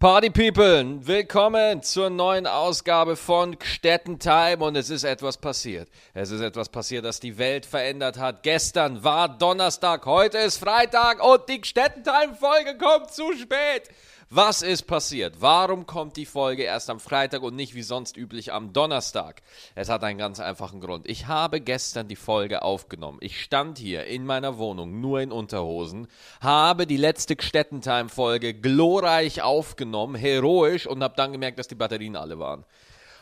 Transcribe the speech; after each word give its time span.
Party 0.00 0.30
People, 0.30 1.06
willkommen 1.06 1.82
zur 1.82 2.08
neuen 2.08 2.46
Ausgabe 2.46 3.16
von 3.16 3.58
Gstetten 3.58 4.18
Time 4.18 4.64
und 4.64 4.74
es 4.74 4.88
ist 4.88 5.04
etwas 5.04 5.36
passiert. 5.36 5.90
Es 6.14 6.30
ist 6.30 6.40
etwas 6.40 6.70
passiert, 6.70 7.04
das 7.04 7.20
die 7.20 7.36
Welt 7.36 7.66
verändert 7.66 8.16
hat. 8.16 8.42
Gestern 8.42 9.04
war 9.04 9.28
Donnerstag, 9.28 10.06
heute 10.06 10.38
ist 10.38 10.56
Freitag 10.56 11.22
und 11.22 11.46
die 11.50 11.60
Gstetten 11.60 12.02
Time 12.02 12.34
Folge 12.34 12.78
kommt 12.78 13.10
zu 13.10 13.30
spät. 13.34 13.90
Was 14.32 14.62
ist 14.62 14.82
passiert? 14.82 15.40
Warum 15.40 15.86
kommt 15.86 16.16
die 16.16 16.24
Folge 16.24 16.62
erst 16.62 16.88
am 16.88 17.00
Freitag 17.00 17.42
und 17.42 17.56
nicht 17.56 17.74
wie 17.74 17.82
sonst 17.82 18.16
üblich 18.16 18.52
am 18.52 18.72
Donnerstag? 18.72 19.42
Es 19.74 19.88
hat 19.88 20.04
einen 20.04 20.20
ganz 20.20 20.38
einfachen 20.38 20.80
Grund. 20.80 21.08
Ich 21.08 21.26
habe 21.26 21.60
gestern 21.60 22.06
die 22.06 22.14
Folge 22.14 22.62
aufgenommen. 22.62 23.18
Ich 23.22 23.42
stand 23.42 23.76
hier 23.78 24.04
in 24.04 24.24
meiner 24.24 24.56
Wohnung 24.56 25.00
nur 25.00 25.20
in 25.20 25.32
Unterhosen, 25.32 26.06
habe 26.40 26.86
die 26.86 26.96
letzte 26.96 27.34
Gstettentime-Folge 27.34 28.54
glorreich 28.54 29.42
aufgenommen, 29.42 30.14
heroisch 30.14 30.86
und 30.86 31.02
habe 31.02 31.16
dann 31.16 31.32
gemerkt, 31.32 31.58
dass 31.58 31.66
die 31.66 31.74
Batterien 31.74 32.14
alle 32.14 32.38
waren. 32.38 32.64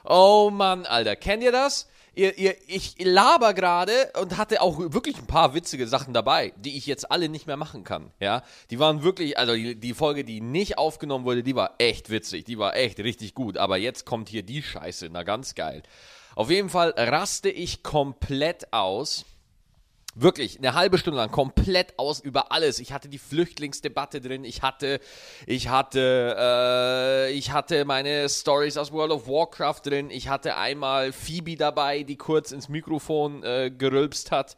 Oh 0.05 0.50
Mann, 0.52 0.84
Alter, 0.84 1.16
kennt 1.16 1.42
ihr 1.42 1.52
das? 1.52 1.88
Ihr, 2.15 2.39
ihr, 2.39 2.57
ich 2.67 2.95
laber 2.98 3.55
gerade 3.55 4.12
und 4.21 4.37
hatte 4.37 4.61
auch 4.61 4.79
wirklich 4.79 5.17
ein 5.19 5.27
paar 5.27 5.55
witzige 5.55 5.87
Sachen 5.87 6.15
dabei, 6.15 6.53
die 6.57 6.77
ich 6.77 6.87
jetzt 6.87 7.11
alle 7.11 7.29
nicht 7.29 7.47
mehr 7.47 7.57
machen 7.57 7.84
kann. 7.84 8.11
Ja, 8.21 8.43
die 8.71 8.79
waren 8.79 9.03
wirklich, 9.03 9.39
also 9.39 9.55
die, 9.55 9.75
die 9.75 9.95
Folge, 9.95 10.25
die 10.25 10.41
nicht 10.41 10.79
aufgenommen 10.79 11.25
wurde, 11.25 11.43
die 11.43 11.55
war 11.55 11.75
echt 11.79 12.11
witzig, 12.11 12.45
die 12.45 12.59
war 12.59 12.77
echt 12.77 12.98
richtig 12.98 13.34
gut. 13.34 13.59
Aber 13.59 13.77
jetzt 13.77 14.05
kommt 14.05 14.29
hier 14.29 14.43
die 14.43 14.62
Scheiße, 14.62 15.09
na 15.11 15.23
ganz 15.23 15.55
geil. 15.55 15.83
Auf 16.34 16.51
jeden 16.51 16.69
Fall 16.69 16.95
raste 16.97 17.51
ich 17.51 17.83
komplett 17.83 18.73
aus 18.73 19.25
Wirklich, 20.20 20.58
eine 20.58 20.74
halbe 20.74 20.98
Stunde 20.98 21.16
lang 21.20 21.30
komplett 21.30 21.96
aus 21.96 22.18
über 22.18 22.50
alles. 22.50 22.80
Ich 22.80 22.92
hatte 22.92 23.08
die 23.08 23.18
Flüchtlingsdebatte 23.18 24.20
drin, 24.20 24.42
ich 24.42 24.62
hatte, 24.62 24.98
ich 25.46 25.68
hatte, 25.68 26.34
äh, 26.36 27.32
ich 27.32 27.52
hatte 27.52 27.84
meine 27.84 28.28
Stories 28.28 28.78
aus 28.78 28.91
World 28.91 29.12
of 29.12 29.28
Warcraft 29.28 29.82
drin, 29.84 30.10
ich 30.10 30.28
hatte 30.28 30.56
einmal 30.56 31.12
Phoebe 31.12 31.55
dabei, 31.55 32.02
die 32.02 32.16
kurz 32.16 32.50
ins 32.50 32.69
Mikrofon 32.69 33.44
äh, 33.44 33.70
gerülpst 33.70 34.33
hat. 34.33 34.56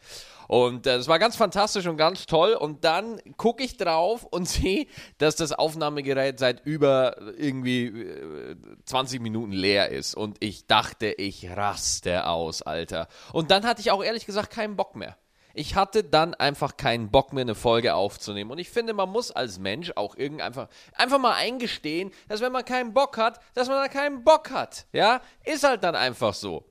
Und 0.48 0.86
äh, 0.86 0.96
das 0.96 1.08
war 1.08 1.18
ganz 1.18 1.36
fantastisch 1.36 1.86
und 1.86 1.98
ganz 1.98 2.24
toll. 2.24 2.54
Und 2.54 2.84
dann 2.84 3.20
gucke 3.36 3.62
ich 3.62 3.76
drauf 3.76 4.24
und 4.24 4.48
sehe, 4.48 4.86
dass 5.18 5.36
das 5.36 5.52
Aufnahmegerät 5.52 6.38
seit 6.38 6.64
über 6.64 7.20
irgendwie 7.36 7.84
äh, 7.84 8.56
20 8.86 9.20
Minuten 9.20 9.52
leer 9.52 9.90
ist. 9.90 10.14
Und 10.14 10.38
ich 10.40 10.66
dachte, 10.66 11.08
ich 11.08 11.50
raste 11.50 12.26
aus, 12.26 12.62
Alter. 12.62 13.08
Und 13.34 13.50
dann 13.50 13.66
hatte 13.66 13.82
ich 13.82 13.90
auch 13.90 14.02
ehrlich 14.02 14.24
gesagt 14.24 14.50
keinen 14.50 14.76
Bock 14.76 14.96
mehr. 14.96 15.18
Ich 15.54 15.74
hatte 15.74 16.04
dann 16.04 16.34
einfach 16.34 16.76
keinen 16.76 17.10
Bock 17.10 17.32
mehr, 17.32 17.42
eine 17.42 17.54
Folge 17.54 17.94
aufzunehmen. 17.94 18.50
Und 18.50 18.58
ich 18.58 18.70
finde, 18.70 18.92
man 18.92 19.10
muss 19.10 19.30
als 19.30 19.58
Mensch 19.58 19.92
auch 19.96 20.16
irgendwie 20.16 20.42
einfach, 20.42 20.68
einfach 20.94 21.18
mal 21.18 21.34
eingestehen, 21.34 22.12
dass 22.28 22.40
wenn 22.40 22.52
man 22.52 22.64
keinen 22.64 22.92
Bock 22.92 23.16
hat, 23.16 23.40
dass 23.54 23.68
man 23.68 23.78
da 23.78 23.88
keinen 23.88 24.24
Bock 24.24 24.50
hat. 24.50 24.86
Ja, 24.92 25.20
ist 25.44 25.64
halt 25.64 25.84
dann 25.84 25.94
einfach 25.96 26.34
so. 26.34 26.64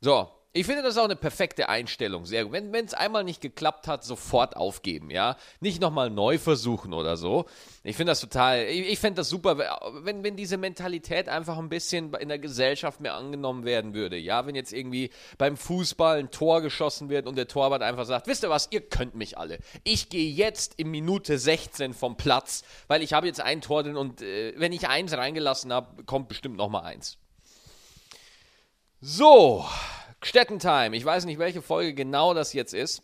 So, 0.00 0.28
ich 0.56 0.64
finde 0.64 0.82
das 0.82 0.96
auch 0.96 1.04
eine 1.04 1.16
perfekte 1.16 1.68
Einstellung. 1.68 2.24
Sehr. 2.24 2.50
Wenn 2.50 2.74
es 2.74 2.94
einmal 2.94 3.24
nicht 3.24 3.42
geklappt 3.42 3.86
hat, 3.86 4.04
sofort 4.04 4.56
aufgeben, 4.56 5.10
ja. 5.10 5.36
Nicht 5.60 5.82
nochmal 5.82 6.08
neu 6.08 6.38
versuchen 6.38 6.94
oder 6.94 7.18
so. 7.18 7.44
Ich 7.84 7.96
finde 7.96 8.12
das 8.12 8.20
total, 8.20 8.64
ich, 8.64 8.88
ich 8.88 8.98
fände 8.98 9.18
das 9.18 9.28
super, 9.28 9.58
wenn, 10.02 10.24
wenn 10.24 10.34
diese 10.34 10.56
Mentalität 10.56 11.28
einfach 11.28 11.58
ein 11.58 11.68
bisschen 11.68 12.14
in 12.14 12.28
der 12.28 12.38
Gesellschaft 12.38 13.00
mehr 13.00 13.14
angenommen 13.14 13.66
werden 13.66 13.92
würde. 13.92 14.16
Ja, 14.16 14.46
wenn 14.46 14.54
jetzt 14.54 14.72
irgendwie 14.72 15.10
beim 15.36 15.58
Fußball 15.58 16.18
ein 16.18 16.30
Tor 16.30 16.62
geschossen 16.62 17.10
wird 17.10 17.26
und 17.26 17.36
der 17.36 17.48
Torwart 17.48 17.82
einfach 17.82 18.06
sagt, 18.06 18.26
wisst 18.26 18.42
ihr 18.42 18.50
was, 18.50 18.68
ihr 18.70 18.80
könnt 18.80 19.14
mich 19.14 19.36
alle. 19.36 19.58
Ich 19.84 20.08
gehe 20.08 20.30
jetzt 20.30 20.74
in 20.78 20.90
Minute 20.90 21.38
16 21.38 21.92
vom 21.92 22.16
Platz, 22.16 22.64
weil 22.88 23.02
ich 23.02 23.12
habe 23.12 23.26
jetzt 23.26 23.42
ein 23.42 23.60
Tor 23.60 23.82
drin 23.82 23.96
und 23.96 24.22
äh, 24.22 24.54
wenn 24.56 24.72
ich 24.72 24.88
eins 24.88 25.12
reingelassen 25.12 25.70
habe, 25.70 26.04
kommt 26.04 26.28
bestimmt 26.28 26.56
nochmal 26.56 26.84
eins. 26.84 27.18
So, 29.02 29.66
Stettentime. 30.26 30.96
Ich 30.96 31.04
weiß 31.04 31.24
nicht, 31.24 31.38
welche 31.38 31.62
Folge 31.62 31.94
genau 31.94 32.34
das 32.34 32.52
jetzt 32.52 32.74
ist. 32.74 33.02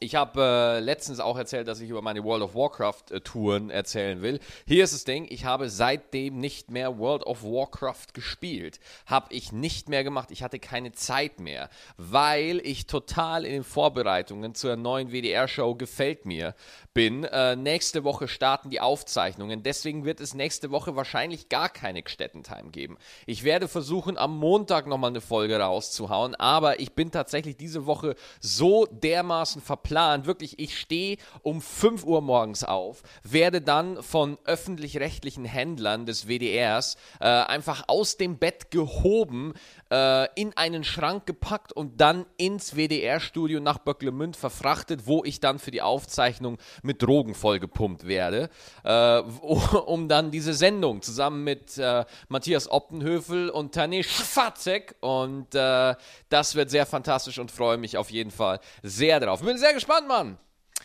Ich 0.00 0.14
habe 0.14 0.40
äh, 0.40 0.80
letztens 0.80 1.20
auch 1.20 1.38
erzählt, 1.38 1.68
dass 1.68 1.80
ich 1.80 1.88
über 1.88 2.02
meine 2.02 2.24
World 2.24 2.42
of 2.42 2.54
Warcraft 2.54 3.10
äh, 3.10 3.72
erzählen 3.72 4.22
will. 4.22 4.40
Hier 4.66 4.84
ist 4.84 4.92
das 4.92 5.04
Ding, 5.04 5.26
ich 5.28 5.44
habe 5.44 5.70
seitdem 5.70 6.38
nicht 6.38 6.70
mehr 6.70 6.98
World 6.98 7.24
of 7.24 7.42
Warcraft 7.42 8.12
gespielt. 8.12 8.80
Habe 9.06 9.32
ich 9.32 9.52
nicht 9.52 9.88
mehr 9.88 10.04
gemacht. 10.04 10.30
Ich 10.30 10.42
hatte 10.42 10.58
keine 10.58 10.92
Zeit 10.92 11.40
mehr, 11.40 11.70
weil 11.96 12.60
ich 12.64 12.86
total 12.86 13.44
in 13.44 13.52
den 13.52 13.64
Vorbereitungen 13.64 14.54
zur 14.54 14.76
neuen 14.76 15.12
WDR-Show 15.12 15.74
gefällt 15.76 16.26
mir 16.26 16.54
bin. 16.92 17.24
Äh, 17.24 17.56
nächste 17.56 18.04
Woche 18.04 18.28
starten 18.28 18.70
die 18.70 18.80
Aufzeichnungen. 18.80 19.62
Deswegen 19.62 20.04
wird 20.04 20.20
es 20.20 20.34
nächste 20.34 20.70
Woche 20.70 20.96
wahrscheinlich 20.96 21.48
gar 21.48 21.68
keine 21.68 22.02
Gstettentime 22.02 22.70
geben. 22.70 22.98
Ich 23.26 23.44
werde 23.44 23.68
versuchen, 23.68 24.16
am 24.16 24.36
Montag 24.38 24.86
nochmal 24.86 25.10
eine 25.10 25.20
Folge 25.20 25.58
rauszuhauen, 25.58 26.34
aber 26.34 26.80
ich 26.80 26.92
bin 26.92 27.10
tatsächlich 27.10 27.56
diese 27.56 27.86
Woche 27.86 28.14
so 28.40 28.86
dermaßen 28.86 29.62
verplant. 29.84 30.26
Wirklich, 30.26 30.58
ich 30.58 30.78
stehe 30.78 31.18
um 31.42 31.60
5 31.60 32.04
Uhr 32.04 32.22
morgens 32.22 32.64
auf, 32.64 33.02
werde 33.22 33.60
dann 33.60 34.02
von 34.02 34.38
öffentlich-rechtlichen 34.44 35.44
Händlern 35.44 36.06
des 36.06 36.26
WDRs 36.26 36.96
äh, 37.20 37.26
einfach 37.26 37.84
aus 37.88 38.16
dem 38.16 38.38
Bett 38.38 38.70
gehoben, 38.70 39.52
äh, 39.90 40.28
in 40.40 40.56
einen 40.56 40.84
Schrank 40.84 41.26
gepackt 41.26 41.72
und 41.72 42.00
dann 42.00 42.26
ins 42.36 42.76
WDR-Studio 42.76 43.60
nach 43.60 43.78
Böcklemünd 43.78 44.36
verfrachtet, 44.36 45.06
wo 45.06 45.24
ich 45.24 45.40
dann 45.40 45.58
für 45.58 45.70
die 45.70 45.82
Aufzeichnung 45.82 46.58
mit 46.82 47.02
Drogen 47.02 47.34
vollgepumpt 47.34 48.06
werde, 48.06 48.48
äh, 48.84 49.18
um 49.20 50.08
dann 50.08 50.30
diese 50.30 50.54
Sendung 50.54 51.02
zusammen 51.02 51.44
mit 51.44 51.78
äh, 51.78 52.04
Matthias 52.28 52.70
Optenhöfel 52.70 53.50
und 53.50 53.74
Tane 53.74 54.02
Schwarzek 54.04 54.96
und 55.00 55.54
äh, 55.54 55.94
das 56.28 56.54
wird 56.54 56.70
sehr 56.70 56.86
fantastisch 56.86 57.38
und 57.38 57.50
freue 57.50 57.76
mich 57.76 57.96
auf 57.96 58.10
jeden 58.10 58.30
Fall 58.30 58.60
sehr 58.82 59.20
drauf. 59.20 59.42
Bin 59.42 59.58
sehr 59.58 59.74
gespannt, 59.74 60.08
Mann. 60.08 60.38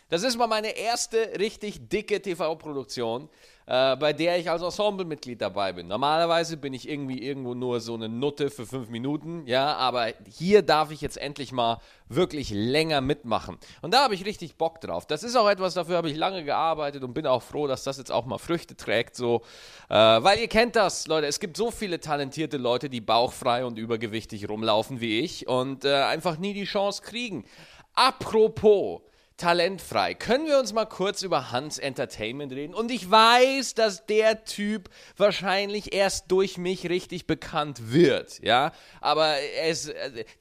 Das 0.10 0.24
ist 0.24 0.38
mal 0.38 0.48
meine 0.48 0.76
erste 0.76 1.40
richtig 1.40 1.88
dicke 1.88 2.22
TV-Produktion 2.22 3.30
äh, 3.70 3.96
bei 3.98 4.14
der 4.14 4.40
ich 4.40 4.50
als 4.50 4.64
Ensemblemitglied 4.64 5.40
dabei 5.40 5.74
bin. 5.74 5.88
Normalerweise 5.88 6.58
bin 6.58 6.74
ich 6.74 6.90
irgendwie 6.90 7.22
irgendwo 7.22 7.54
nur 7.54 7.80
so 7.80 7.94
eine 7.94 8.10
Nutte 8.10 8.50
für 8.50 8.66
fünf 8.66 8.90
Minuten, 8.90 9.44
ja, 9.46 9.76
aber 9.76 10.08
hier 10.28 10.64
darf 10.64 10.90
ich 10.90 11.02
jetzt 11.02 11.18
endlich 11.18 11.52
mal 11.52 11.80
wirklich 12.08 12.50
länger 12.50 13.00
mitmachen. 13.02 13.60
Und 13.84 13.94
da 13.94 14.04
habe 14.04 14.16
ich 14.16 14.26
richtig 14.26 14.56
Bock 14.56 14.82
drauf. 14.82 15.06
Das 15.06 15.22
ist 15.22 15.36
auch 15.36 15.48
etwas, 15.48 15.76
dafür 15.76 15.98
habe 15.98 16.10
ich 16.10 16.18
lange 16.18 16.44
gearbeitet 16.44 17.04
und 17.04 17.14
bin 17.14 17.28
auch 17.28 17.44
froh, 17.44 17.68
dass 17.68 17.84
das 17.84 18.00
jetzt 18.00 18.12
auch 18.12 18.26
mal 18.26 18.40
Früchte 18.40 18.76
trägt, 18.76 19.16
so, 19.16 19.44
äh, 19.90 19.94
weil 19.94 20.40
ihr 20.40 20.48
kennt 20.48 20.76
das, 20.76 21.06
Leute, 21.06 21.28
es 21.28 21.40
gibt 21.40 21.56
so 21.56 21.70
viele 21.70 22.00
talentierte 22.00 22.58
Leute, 22.58 22.90
die 22.90 23.02
bauchfrei 23.02 23.64
und 23.66 23.78
übergewichtig 23.78 24.50
rumlaufen 24.50 25.00
wie 25.00 25.20
ich 25.20 25.48
und 25.48 25.86
äh, 25.86 25.94
einfach 25.94 26.40
nie 26.40 26.56
die 26.56 26.64
Chance 26.66 27.04
kriegen. 27.04 27.46
Apropos, 27.94 29.02
talentfrei. 29.40 30.14
Können 30.14 30.46
wir 30.46 30.60
uns 30.60 30.74
mal 30.74 30.86
kurz 30.86 31.24
über 31.24 31.52
Hans 31.52 31.80
Entertainment 31.80 32.52
reden? 32.52 32.76
Und 32.76 32.92
ich 32.92 33.10
weiß, 33.10 33.74
dass 33.74 34.06
der 34.06 34.44
Typ 34.44 34.90
wahrscheinlich 35.18 35.94
erst 35.94 36.32
durch 36.32 36.58
mich 36.58 36.88
richtig 36.90 37.26
bekannt 37.26 37.92
wird, 37.92 38.40
ja. 38.44 38.72
Aber 39.02 39.36
ist, 39.68 39.92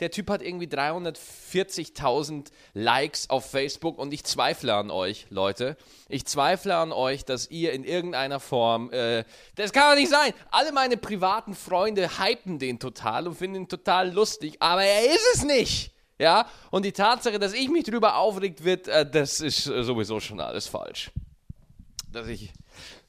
der 0.01 0.11
Typ 0.11 0.29
hat 0.29 0.43
irgendwie 0.43 0.67
340.000 0.67 2.49
Likes 2.75 3.31
auf 3.31 3.51
Facebook 3.51 3.99
und 3.99 4.13
ich 4.13 4.25
zweifle 4.25 4.75
an 4.75 4.91
euch, 4.91 5.27
Leute. 5.31 5.77
Ich 6.09 6.27
zweifle 6.27 6.77
an 6.77 6.93
euch, 6.93 7.25
dass 7.25 7.51
ihr 7.51 7.73
in 7.73 7.85
irgendeiner 7.85 8.41
Form, 8.41 8.91
äh, 8.93 9.25
das 9.55 9.73
kann 9.73 9.91
doch 9.91 10.01
nicht 10.01 10.11
sein. 10.11 10.33
Alle 10.51 10.73
meine 10.73 10.97
privaten 10.97 11.55
Freunde 11.55 12.19
hypen 12.19 12.59
den 12.59 12.79
total 12.79 13.29
und 13.29 13.37
finden 13.37 13.63
ihn 13.63 13.69
total 13.69 14.13
lustig, 14.13 14.57
aber 14.61 14.83
er 14.83 15.07
ist 15.07 15.27
es 15.35 15.45
nicht. 15.45 15.93
Ja, 16.19 16.49
und 16.71 16.85
die 16.85 16.93
Tatsache, 16.93 17.39
dass 17.39 17.53
ich 17.53 17.69
mich 17.69 17.85
drüber 17.85 18.17
aufregt 18.17 18.65
wird, 18.65 18.89
äh, 18.89 19.09
das 19.09 19.41
ist 19.41 19.67
äh, 19.69 19.85
sowieso 19.85 20.19
schon 20.19 20.41
alles 20.41 20.67
falsch. 20.67 21.11
Dass 22.11 22.27
ich 22.27 22.53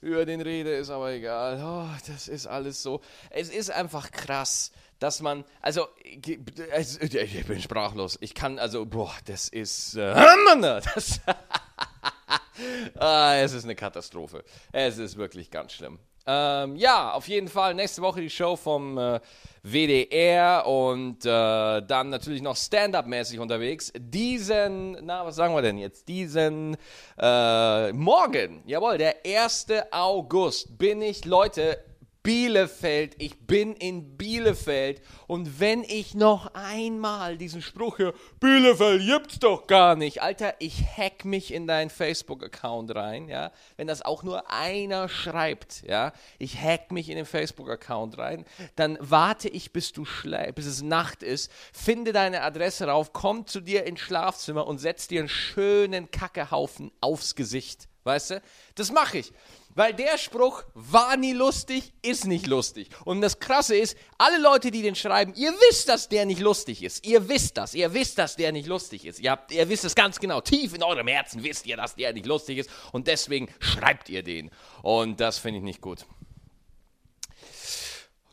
über 0.01 0.25
den 0.25 0.41
rede, 0.41 0.75
ist 0.75 0.89
aber 0.89 1.11
egal. 1.11 1.59
Oh, 1.63 2.11
das 2.11 2.27
ist 2.27 2.45
alles 2.45 2.83
so. 2.83 3.01
Es 3.31 3.49
ist 3.49 3.71
einfach 3.71 4.11
krass, 4.11 4.71
dass 4.99 5.21
man, 5.21 5.43
also, 5.61 5.87
ich 6.03 7.47
bin 7.47 7.61
sprachlos. 7.61 8.17
Ich 8.21 8.35
kann, 8.35 8.59
also, 8.59 8.85
boah, 8.85 9.13
das 9.25 9.49
ist, 9.49 9.95
äh, 9.95 10.13
das, 10.61 11.21
ah, 12.99 13.35
es 13.35 13.53
ist 13.53 13.63
eine 13.63 13.75
Katastrophe. 13.75 14.43
Es 14.71 14.97
ist 14.97 15.17
wirklich 15.17 15.49
ganz 15.49 15.73
schlimm. 15.73 15.99
Ähm, 16.31 16.75
ja, 16.75 17.13
auf 17.13 17.27
jeden 17.27 17.47
Fall 17.47 17.73
nächste 17.73 18.03
Woche 18.03 18.21
die 18.21 18.29
Show 18.29 18.55
vom 18.55 18.99
äh, 18.99 19.19
WDR 19.63 20.63
und 20.67 21.25
äh, 21.25 21.81
dann 21.81 22.09
natürlich 22.09 22.43
noch 22.43 22.55
Stand-up-mäßig 22.55 23.39
unterwegs. 23.39 23.91
Diesen, 23.97 24.91
na, 25.03 25.25
was 25.25 25.37
sagen 25.37 25.55
wir 25.55 25.63
denn 25.63 25.79
jetzt? 25.79 26.07
Diesen 26.07 26.77
äh, 27.17 27.91
morgen, 27.93 28.61
jawohl, 28.67 28.99
der 28.99 29.15
1. 29.25 29.67
August 29.89 30.77
bin 30.77 31.01
ich, 31.01 31.25
Leute, 31.25 31.83
Bielefeld. 32.29 33.15
Ich 33.17 33.39
bin 33.47 33.73
in 33.73 34.15
Bielefeld. 34.15 35.01
Und 35.25 35.59
wenn 35.59 35.83
ich 35.83 36.13
noch 36.13 36.53
einmal 36.53 37.39
diesen 37.39 37.63
Spruch 37.63 37.97
höre, 37.97 38.13
Bielefeld 38.39 39.03
gibt's 39.03 39.39
doch 39.39 39.65
gar 39.65 39.95
nicht. 39.95 40.21
Alter, 40.21 40.53
ich 40.59 40.83
hack 40.95 41.25
mich 41.25 41.51
in 41.51 41.65
deinen 41.65 41.89
Facebook-Account 41.89 42.93
rein, 42.93 43.29
ja. 43.29 43.51
Wenn 43.77 43.87
das 43.87 44.03
auch 44.03 44.21
nur 44.21 44.47
einer 44.51 45.09
schreibt, 45.09 45.81
ja. 45.87 46.13
Ich 46.37 46.61
hack 46.61 46.91
mich 46.91 47.09
in 47.09 47.15
den 47.15 47.25
Facebook-Account 47.25 48.19
rein. 48.19 48.45
Dann 48.75 48.99
warte 49.01 49.49
ich, 49.49 49.73
bis 49.73 49.91
du 49.91 50.05
bis 50.53 50.67
es 50.67 50.83
Nacht 50.83 51.23
ist. 51.23 51.51
Finde 51.73 52.13
deine 52.13 52.43
Adresse 52.43 52.85
rauf, 52.85 53.11
komm 53.11 53.47
zu 53.47 53.59
dir 53.59 53.87
ins 53.87 54.01
Schlafzimmer 54.01 54.67
und 54.67 54.77
setz 54.77 55.07
dir 55.07 55.21
einen 55.21 55.29
schönen 55.29 56.11
Kackehaufen 56.11 56.91
aufs 57.01 57.33
Gesicht. 57.33 57.87
Weißt 58.03 58.29
du? 58.29 58.41
Das 58.75 58.91
mache 58.91 59.17
ich. 59.17 59.33
Weil 59.75 59.93
der 59.93 60.17
Spruch 60.17 60.63
war 60.73 61.15
nie 61.15 61.33
lustig, 61.33 61.93
ist 62.01 62.25
nicht 62.25 62.47
lustig. 62.47 62.89
Und 63.05 63.21
das 63.21 63.39
Krasse 63.39 63.75
ist, 63.75 63.95
alle 64.17 64.39
Leute, 64.39 64.71
die 64.71 64.81
den 64.81 64.95
schreiben, 64.95 65.33
ihr 65.35 65.51
wisst, 65.51 65.87
dass 65.89 66.09
der 66.09 66.25
nicht 66.25 66.41
lustig 66.41 66.83
ist. 66.83 67.05
Ihr 67.05 67.29
wisst 67.29 67.57
das. 67.57 67.75
Ihr 67.75 67.93
wisst, 67.93 68.17
dass 68.17 68.35
der 68.35 68.51
nicht 68.51 68.67
lustig 68.67 69.05
ist. 69.05 69.19
Ihr, 69.19 69.31
habt, 69.31 69.51
ihr 69.51 69.69
wisst 69.69 69.85
es 69.85 69.93
ganz 69.93 70.19
genau. 70.19 70.41
Tief 70.41 70.73
in 70.73 70.81
eurem 70.81 71.07
Herzen 71.07 71.43
wisst 71.43 71.67
ihr, 71.67 71.77
dass 71.77 71.95
der 71.95 72.13
nicht 72.13 72.25
lustig 72.25 72.57
ist. 72.57 72.69
Und 72.91 73.07
deswegen 73.07 73.47
schreibt 73.59 74.09
ihr 74.09 74.23
den. 74.23 74.49
Und 74.81 75.19
das 75.19 75.37
finde 75.37 75.59
ich 75.59 75.63
nicht 75.63 75.81
gut. 75.81 76.05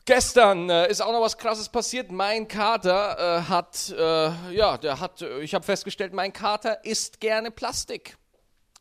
Gestern 0.06 0.70
äh, 0.70 0.88
ist 0.88 1.00
auch 1.02 1.12
noch 1.12 1.20
was 1.20 1.36
Krasses 1.36 1.68
passiert. 1.68 2.10
Mein 2.12 2.48
Kater 2.48 3.18
äh, 3.18 3.42
hat, 3.42 3.90
äh, 3.90 4.54
ja, 4.54 4.78
der 4.78 5.00
hat, 5.00 5.20
ich 5.20 5.52
habe 5.52 5.64
festgestellt, 5.64 6.12
mein 6.12 6.32
Kater 6.32 6.84
isst 6.84 7.20
gerne 7.20 7.50
Plastik. 7.50 8.16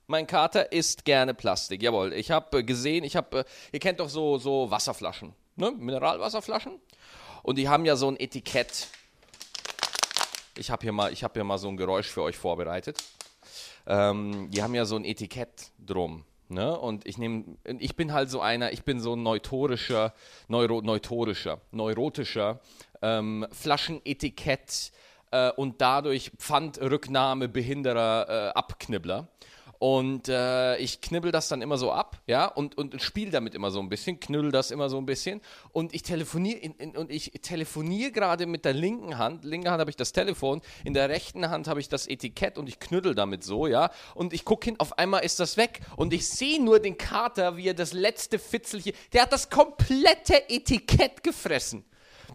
Mein 0.08 0.28
Kater 0.28 0.72
isst 0.72 1.06
gerne 1.06 1.34
Plastik. 1.34 1.82
Jawohl, 1.82 2.14
ich 2.14 2.32
habe 2.32 2.60
äh, 2.60 2.64
gesehen, 2.64 3.04
ich 3.04 3.16
habe, 3.16 3.40
äh, 3.40 3.44
ihr 3.72 3.80
kennt 3.80 4.00
doch 4.00 4.10
so, 4.10 4.38
so 4.38 4.70
Wasserflaschen, 4.70 5.34
ne? 5.56 5.72
Mineralwasserflaschen. 5.72 6.80
Und 7.44 7.58
die 7.58 7.70
haben 7.70 7.86
ja 7.86 7.96
so 7.96 8.08
ein 8.08 8.20
Etikett. 8.20 8.88
Ich 10.58 10.72
habe 10.72 10.84
hier, 10.84 10.92
mal, 10.92 11.14
hab 11.14 11.34
hier 11.34 11.44
mal 11.44 11.58
so 11.58 11.68
ein 11.68 11.78
Geräusch 11.78 12.08
für 12.08 12.22
euch 12.22 12.38
vorbereitet. 12.38 13.04
Ähm, 13.88 14.50
die 14.52 14.64
haben 14.64 14.74
ja 14.74 14.86
so 14.86 14.96
ein 14.96 15.06
Etikett 15.06 15.72
drum. 15.80 16.24
Ne? 16.48 16.78
Und 16.78 17.08
ich 17.08 17.18
nehme, 17.18 17.58
ich 17.80 17.96
bin 17.96 18.14
halt 18.14 18.30
so 18.30 18.40
einer, 18.40 18.72
ich 18.72 18.84
bin 18.84 19.00
so 19.00 19.16
ein 19.16 19.24
neutorischer, 19.24 20.14
neuro, 20.48 20.82
neutorischer, 20.82 21.60
neurotischer 21.72 22.60
ähm, 23.02 23.48
Flaschenetikett 23.52 24.92
äh, 25.32 25.52
und 25.52 25.82
dadurch 25.82 26.32
Pfandrücknahme 26.38 27.48
behinderer 27.48 28.28
äh, 28.30 28.50
Abknibbler. 28.54 29.28
Und 29.88 30.30
äh, 30.30 30.78
ich 30.78 31.00
knibbel 31.00 31.32
das 31.32 31.48
dann 31.48 31.62
immer 31.62 31.78
so 31.78 31.92
ab, 31.92 32.20
ja, 32.26 32.48
und, 32.48 32.76
und, 32.76 32.96
und 32.96 33.00
spiele 33.04 33.30
damit 33.30 33.54
immer 33.54 33.70
so 33.70 33.80
ein 33.80 33.88
bisschen, 33.88 34.20
knüll 34.20 34.52
das 34.52 34.72
immer 34.72 34.90
so 34.90 34.98
ein 34.98 35.06
bisschen. 35.06 35.42
Und 35.74 35.94
ich 35.94 36.02
telefoniere 36.02 36.74
und 36.96 37.12
ich 37.12 37.34
telefoniere 37.44 38.12
gerade 38.12 38.48
mit 38.48 38.66
der 38.66 38.74
linken 38.74 39.20
Hand. 39.20 39.46
Linke 39.46 39.70
Hand 39.70 39.80
habe 39.80 39.92
ich 39.92 39.96
das 39.96 40.12
Telefon, 40.12 40.64
in 40.84 40.96
der 40.96 41.10
rechten 41.10 41.52
Hand 41.52 41.68
habe 41.68 41.80
ich 41.80 41.88
das 41.88 42.08
Etikett 42.08 42.58
und 42.58 42.68
ich 42.68 42.80
knüttel 42.80 43.14
damit 43.14 43.44
so, 43.44 43.68
ja. 43.68 43.92
Und 44.16 44.34
ich 44.34 44.44
gucke 44.44 44.66
hin, 44.66 44.80
auf 44.80 44.98
einmal 44.98 45.24
ist 45.24 45.40
das 45.40 45.56
weg. 45.56 45.82
Und 45.98 46.14
ich 46.14 46.28
sehe 46.28 46.60
nur 46.60 46.80
den 46.80 46.98
Kater, 46.98 47.56
wie 47.56 47.68
er 47.68 47.76
das 47.76 47.94
letzte 47.94 48.40
Fitzelchen, 48.40 48.94
der 49.14 49.22
hat 49.22 49.34
das 49.34 49.52
komplette 49.52 50.50
Etikett 50.50 51.24
gefressen. 51.24 51.86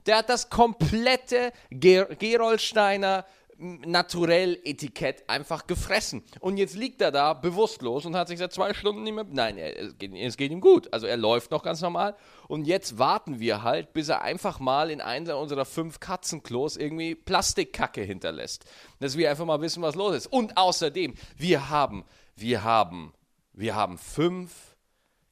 Der 0.07 0.19
hat 0.19 0.29
das 0.29 0.51
komplette 0.51 1.53
Ger 1.71 2.05
Gerolsteiner 2.15 3.27
Naturell-Etikett 3.61 5.29
einfach 5.29 5.67
gefressen. 5.67 6.25
Und 6.41 6.57
jetzt 6.57 6.75
liegt 6.75 7.03
er 7.03 7.13
da 7.13 7.35
bewusstlos 7.35 8.07
und 8.07 8.17
hat 8.17 8.29
sich 8.29 8.39
seit 8.39 8.53
zwei 8.53 8.73
Stunden 8.73 9.03
nicht 9.03 9.15
mehr. 9.15 9.27
Nein, 9.29 9.59
es 9.59 9.99
geht, 9.99 10.15
es 10.15 10.37
geht 10.37 10.51
ihm 10.51 10.61
gut. 10.61 10.93
Also 10.93 11.07
er 11.07 11.17
läuft 11.17 11.51
noch 11.51 11.63
ganz 11.63 11.81
normal. 11.81 12.17
Und 12.49 12.67
jetzt 12.67 12.99
warten 12.99 13.39
wir 13.39 13.63
halt, 13.63 13.93
bis 13.93 14.09
er 14.09 14.23
einfach 14.23 14.61
mal 14.61 14.91
in 14.91 15.01
einer 15.01 15.37
unserer 15.39 15.65
fünf 15.65 16.01
Katzenklos 16.01 16.77
irgendwie 16.77 17.15
Plastikkacke 17.15 18.03
hinterlässt. 18.03 18.65
Dass 18.99 19.17
wir 19.17 19.31
einfach 19.31 19.45
mal 19.45 19.61
wissen, 19.61 19.83
was 19.83 19.95
los 19.95 20.15
ist. 20.15 20.27
Und 20.27 20.57
außerdem, 20.57 21.15
wir 21.37 21.69
haben, 21.69 22.05
wir 22.37 22.65
haben, 22.65 23.13
wir 23.53 23.75
haben 23.75 23.99
fünf 23.99 24.77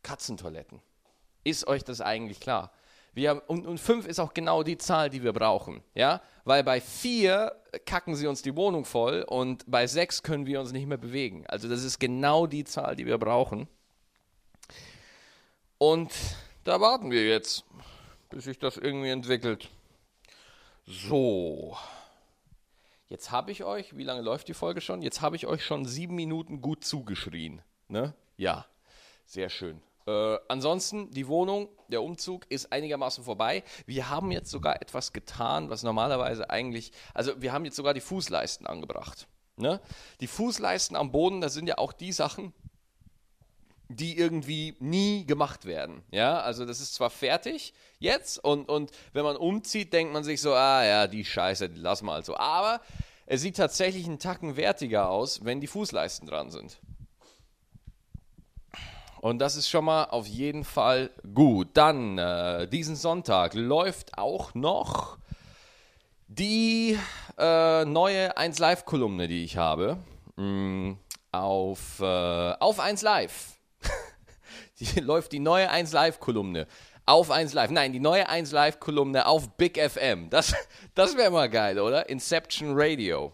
Katzentoiletten. 0.02 0.80
Ist 1.44 1.66
euch 1.66 1.82
das 1.82 2.00
eigentlich 2.02 2.40
klar? 2.40 2.72
Wir 3.18 3.42
und, 3.48 3.66
und 3.66 3.78
fünf 3.78 4.06
ist 4.06 4.20
auch 4.20 4.32
genau 4.32 4.62
die 4.62 4.78
Zahl, 4.78 5.10
die 5.10 5.24
wir 5.24 5.32
brauchen. 5.32 5.82
Ja? 5.94 6.22
Weil 6.44 6.62
bei 6.62 6.80
vier 6.80 7.52
kacken 7.84 8.14
sie 8.14 8.28
uns 8.28 8.42
die 8.42 8.54
Wohnung 8.54 8.84
voll 8.84 9.24
und 9.28 9.64
bei 9.66 9.88
sechs 9.88 10.22
können 10.22 10.46
wir 10.46 10.60
uns 10.60 10.70
nicht 10.70 10.86
mehr 10.86 10.98
bewegen. 10.98 11.44
Also 11.48 11.68
das 11.68 11.82
ist 11.82 11.98
genau 11.98 12.46
die 12.46 12.62
Zahl, 12.62 12.94
die 12.94 13.06
wir 13.06 13.18
brauchen. 13.18 13.66
Und 15.78 16.12
da 16.62 16.80
warten 16.80 17.10
wir 17.10 17.26
jetzt, 17.26 17.64
bis 18.30 18.44
sich 18.44 18.58
das 18.60 18.76
irgendwie 18.76 19.10
entwickelt. 19.10 19.68
So. 20.86 21.76
Jetzt 23.08 23.32
habe 23.32 23.50
ich 23.50 23.64
euch, 23.64 23.96
wie 23.96 24.04
lange 24.04 24.22
läuft 24.22 24.46
die 24.46 24.54
Folge 24.54 24.80
schon? 24.80 25.02
Jetzt 25.02 25.22
habe 25.22 25.34
ich 25.34 25.48
euch 25.48 25.64
schon 25.64 25.86
sieben 25.86 26.14
Minuten 26.14 26.60
gut 26.60 26.84
zugeschrien. 26.84 27.62
Ne? 27.88 28.14
Ja, 28.36 28.64
sehr 29.26 29.48
schön. 29.48 29.82
Äh, 30.08 30.38
ansonsten, 30.48 31.10
die 31.10 31.28
Wohnung, 31.28 31.68
der 31.88 32.02
Umzug 32.02 32.50
ist 32.50 32.72
einigermaßen 32.72 33.24
vorbei. 33.24 33.62
Wir 33.84 34.08
haben 34.08 34.32
jetzt 34.32 34.50
sogar 34.50 34.80
etwas 34.80 35.12
getan, 35.12 35.68
was 35.68 35.82
normalerweise 35.82 36.48
eigentlich, 36.48 36.92
also 37.12 37.42
wir 37.42 37.52
haben 37.52 37.66
jetzt 37.66 37.76
sogar 37.76 37.92
die 37.92 38.00
Fußleisten 38.00 38.66
angebracht. 38.66 39.28
Ne? 39.56 39.82
Die 40.20 40.26
Fußleisten 40.26 40.96
am 40.96 41.12
Boden, 41.12 41.42
das 41.42 41.52
sind 41.52 41.66
ja 41.66 41.76
auch 41.76 41.92
die 41.92 42.12
Sachen, 42.12 42.54
die 43.90 44.16
irgendwie 44.16 44.76
nie 44.80 45.26
gemacht 45.26 45.66
werden. 45.66 46.02
Ja, 46.10 46.40
also 46.40 46.64
das 46.64 46.80
ist 46.80 46.94
zwar 46.94 47.10
fertig 47.10 47.74
jetzt 47.98 48.42
und, 48.42 48.70
und 48.70 48.92
wenn 49.12 49.24
man 49.24 49.36
umzieht, 49.36 49.92
denkt 49.92 50.14
man 50.14 50.24
sich 50.24 50.40
so, 50.40 50.54
ah 50.54 50.84
ja, 50.84 51.06
die 51.06 51.24
Scheiße, 51.24 51.68
die 51.68 51.80
lassen 51.80 52.06
wir 52.06 52.12
halt 52.12 52.24
so. 52.24 52.36
Aber 52.36 52.80
es 53.26 53.42
sieht 53.42 53.58
tatsächlich 53.58 54.06
einen 54.06 54.18
Tacken 54.18 54.56
wertiger 54.56 55.10
aus, 55.10 55.44
wenn 55.44 55.60
die 55.60 55.66
Fußleisten 55.66 56.26
dran 56.26 56.50
sind. 56.50 56.78
Und 59.20 59.38
das 59.40 59.56
ist 59.56 59.68
schon 59.68 59.84
mal 59.84 60.04
auf 60.04 60.26
jeden 60.26 60.64
Fall 60.64 61.10
gut. 61.34 61.68
Dann, 61.74 62.18
äh, 62.18 62.68
diesen 62.68 62.96
Sonntag 62.96 63.54
läuft 63.54 64.16
auch 64.16 64.54
noch 64.54 65.18
die 66.28 66.98
äh, 67.38 67.84
neue 67.84 68.36
1 68.36 68.58
Live-Kolumne, 68.58 69.28
die 69.28 69.44
ich 69.44 69.56
habe. 69.56 69.98
Mh, 70.36 70.44
mm, 70.44 70.98
auf, 71.32 72.00
äh, 72.00 72.04
auf 72.04 72.80
1 72.80 73.02
Live. 73.02 73.58
die, 74.80 75.00
läuft 75.00 75.32
die 75.32 75.40
neue 75.40 75.70
1 75.70 75.92
Live-Kolumne. 75.92 76.66
Auf 77.06 77.30
1 77.30 77.54
Live. 77.54 77.70
Nein, 77.70 77.92
die 77.92 78.00
neue 78.00 78.28
1 78.28 78.52
Live-Kolumne 78.52 79.26
auf 79.26 79.48
Big 79.56 79.78
FM. 79.78 80.28
Das, 80.30 80.54
das 80.94 81.16
wäre 81.16 81.30
mal 81.30 81.48
geil, 81.48 81.78
oder? 81.80 82.08
Inception 82.08 82.72
Radio. 82.74 83.32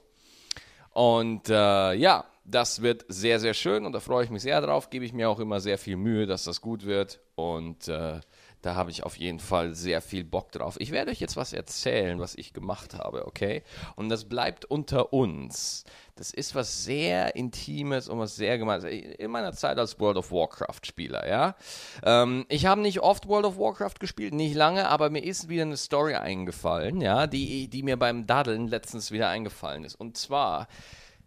Und 0.93 1.49
äh, 1.49 1.95
ja, 1.95 2.25
das 2.44 2.82
wird 2.82 3.05
sehr, 3.08 3.41
sehr 3.41 3.55
schön 3.55 3.87
und 3.87 3.93
da 3.93 4.00
freue 4.00 4.25
ich 4.25 4.31
mich 4.31 4.43
sehr 4.43 4.61
drauf. 4.61 4.91
Gebe 4.91 5.05
ich 5.05 5.12
mir 5.12 5.31
auch 5.31 5.41
immer 5.41 5.61
sehr 5.61 5.79
viel 5.79 5.96
Mühe, 5.96 6.26
dass 6.26 6.44
das 6.44 6.61
gut 6.61 6.85
wird. 6.85 7.20
Und 7.37 7.88
äh, 7.88 8.20
da 8.61 8.75
habe 8.75 8.91
ich 8.91 9.02
auf 9.02 9.17
jeden 9.17 9.41
Fall 9.41 9.75
sehr 9.75 10.00
viel 10.00 10.24
Bock 10.24 10.53
drauf. 10.53 10.77
Ich 10.79 10.91
werde 10.91 11.10
euch 11.10 11.20
jetzt 11.20 11.36
was 11.36 11.53
erzählen, 11.53 12.20
was 12.20 12.34
ich 12.34 12.53
gemacht 12.53 12.94
habe, 12.94 13.27
okay? 13.27 13.63
Und 13.96 14.08
das 14.08 14.27
bleibt 14.27 14.65
unter 14.65 15.13
uns. 15.13 15.84
Das 16.17 16.32
ist 16.32 16.55
was 16.55 16.84
sehr 16.84 17.34
Intimes 17.34 18.08
und 18.08 18.19
was 18.19 18.36
sehr 18.36 18.56
Gemeines. 18.58 18.84
In 18.84 19.31
meiner 19.31 19.53
Zeit 19.53 19.79
als 19.79 19.98
World 19.98 20.17
of 20.17 20.31
Warcraft-Spieler, 20.31 21.29
ja. 21.29 21.56
Ähm, 22.05 22.46
ich 22.48 22.67
habe 22.67 22.81
nicht 22.81 23.01
oft 23.01 23.27
World 23.27 23.46
of 23.46 23.58
Warcraft 23.58 24.01
gespielt, 24.01 24.32
nicht 24.32 24.55
lange, 24.55 24.89
aber 24.89 25.10
mir 25.10 25.24
ist 25.24 25.48
wieder 25.48 25.63
eine 25.63 25.77
Story 25.77 26.15
eingefallen, 26.15 27.01
ja, 27.01 27.27
die, 27.27 27.69
die 27.69 27.82
mir 27.82 27.98
beim 27.98 28.27
Daddeln 28.27 28.69
letztens 28.69 29.10
wieder 29.10 29.29
eingefallen 29.29 29.84
ist. 29.84 29.94
Und 29.94 30.17
zwar 30.17 30.69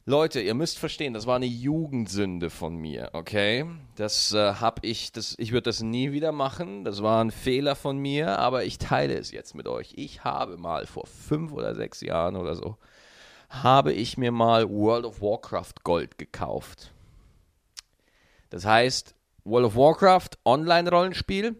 Leute, 0.09 0.39
ihr 0.39 0.53
müsst 0.53 0.79
verstehen, 0.79 1.13
das 1.13 1.27
war 1.27 1.35
eine 1.35 1.47
Jugendsünde 1.47 2.49
von 2.49 2.77
mir, 2.77 3.09
okay? 3.11 3.65
Das 3.97 4.31
äh, 4.31 4.53
habe 4.53 4.87
ich, 4.87 5.11
das, 5.11 5.35
ich 5.37 5.51
würde 5.51 5.63
das 5.63 5.81
nie 5.81 6.13
wieder 6.13 6.31
machen. 6.31 6.85
Das 6.85 7.03
war 7.03 7.21
ein 7.21 7.29
Fehler 7.29 7.75
von 7.75 7.97
mir, 7.97 8.39
aber 8.39 8.63
ich 8.63 8.77
teile 8.77 9.17
es 9.17 9.31
jetzt 9.31 9.53
mit 9.53 9.67
euch. 9.67 9.91
Ich 9.97 10.23
habe 10.23 10.55
mal 10.55 10.85
vor 10.85 11.05
fünf 11.07 11.51
oder 11.51 11.75
sechs 11.75 11.99
Jahren 11.99 12.37
oder 12.37 12.55
so, 12.55 12.77
habe 13.49 13.91
ich 13.91 14.17
mir 14.17 14.31
mal 14.31 14.69
World 14.69 15.03
of 15.03 15.21
Warcraft 15.21 15.83
Gold 15.83 16.17
gekauft. 16.17 16.93
Das 18.49 18.63
heißt, 18.63 19.13
World 19.43 19.65
of 19.65 19.75
Warcraft 19.75 20.39
Online-Rollenspiel 20.45 21.57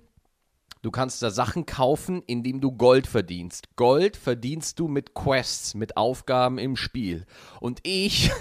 Du 0.82 0.92
kannst 0.92 1.22
da 1.22 1.32
Sachen 1.32 1.66
kaufen, 1.66 2.22
indem 2.28 2.62
du 2.62 2.72
Gold 2.72 3.08
verdienst. 3.08 3.76
Gold 3.76 4.16
verdienst 4.16 4.80
du 4.80 4.88
mit 4.88 5.14
Quests, 5.14 5.74
mit 5.74 5.98
Aufgaben 5.98 6.58
im 6.58 6.76
Spiel. 6.76 7.26
Und 7.60 7.80
ich 7.84 8.32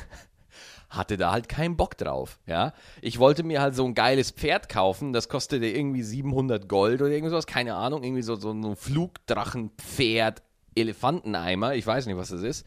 hatte 0.91 1.17
da 1.17 1.33
halt 1.33 1.49
keinen 1.49 1.77
Bock 1.77 1.97
drauf, 1.97 2.39
ja. 2.47 2.73
Ich 3.01 3.19
wollte 3.19 3.43
mir 3.43 3.61
halt 3.61 3.75
so 3.75 3.85
ein 3.85 3.95
geiles 3.95 4.31
Pferd 4.31 4.69
kaufen, 4.69 5.13
das 5.13 5.29
kostete 5.29 5.67
irgendwie 5.67 6.03
700 6.03 6.69
Gold 6.69 7.03
oder 7.03 7.11
irgendwas, 7.11 7.47
keine 7.47 7.75
Ahnung, 7.75 8.05
irgendwie 8.05 8.23
so, 8.23 8.37
so 8.37 8.53
ein 8.53 8.77
Flugdrachenpferd, 8.77 10.43
Elefanteneimer, 10.75 11.75
ich 11.75 11.87
weiß 11.87 12.07
nicht, 12.07 12.17
was 12.17 12.29
das 12.29 12.43
ist. 12.43 12.67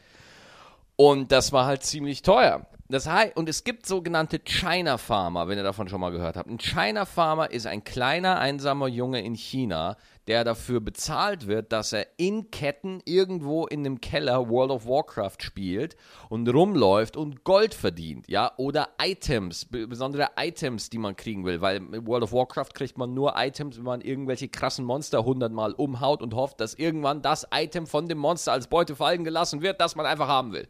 Und 0.95 1.31
das 1.31 1.53
war 1.53 1.65
halt 1.65 1.83
ziemlich 1.83 2.23
teuer. 2.23 2.67
Das 2.91 3.07
heißt, 3.07 3.37
und 3.37 3.47
es 3.47 3.63
gibt 3.63 3.85
sogenannte 3.85 4.39
China 4.39 4.97
Farmer, 4.97 5.47
wenn 5.47 5.59
ihr 5.59 5.63
davon 5.63 5.87
schon 5.87 6.01
mal 6.01 6.09
gehört 6.09 6.35
habt. 6.35 6.49
Ein 6.49 6.57
China 6.57 7.05
Farmer 7.05 7.51
ist 7.51 7.67
ein 7.67 7.83
kleiner, 7.83 8.39
einsamer 8.39 8.87
Junge 8.87 9.21
in 9.21 9.35
China, 9.35 9.95
der 10.25 10.43
dafür 10.43 10.81
bezahlt 10.81 11.45
wird, 11.45 11.71
dass 11.71 11.93
er 11.93 12.07
in 12.17 12.49
Ketten 12.49 12.99
irgendwo 13.05 13.67
in 13.67 13.81
einem 13.81 14.01
Keller 14.01 14.49
World 14.49 14.71
of 14.71 14.87
Warcraft 14.87 15.35
spielt 15.37 15.97
und 16.29 16.49
rumläuft 16.49 17.15
und 17.15 17.43
Gold 17.43 17.75
verdient, 17.75 18.27
ja, 18.27 18.53
oder 18.57 18.89
Items, 18.99 19.67
besondere 19.67 20.29
Items, 20.37 20.89
die 20.89 20.97
man 20.97 21.15
kriegen 21.15 21.45
will, 21.45 21.61
weil 21.61 21.81
mit 21.81 22.07
World 22.07 22.23
of 22.23 22.33
Warcraft 22.33 22.73
kriegt 22.73 22.97
man 22.97 23.13
nur 23.13 23.35
Items, 23.37 23.77
wenn 23.77 23.83
man 23.83 24.01
irgendwelche 24.01 24.47
krassen 24.47 24.83
Monster 24.83 25.25
hundertmal 25.25 25.73
umhaut 25.73 26.23
und 26.23 26.33
hofft, 26.33 26.59
dass 26.59 26.73
irgendwann 26.73 27.21
das 27.21 27.45
Item 27.53 27.85
von 27.85 28.07
dem 28.07 28.17
Monster 28.17 28.51
als 28.51 28.65
Beute 28.65 28.95
fallen 28.95 29.23
gelassen 29.23 29.61
wird, 29.61 29.79
das 29.79 29.95
man 29.95 30.07
einfach 30.07 30.27
haben 30.27 30.53
will. 30.53 30.67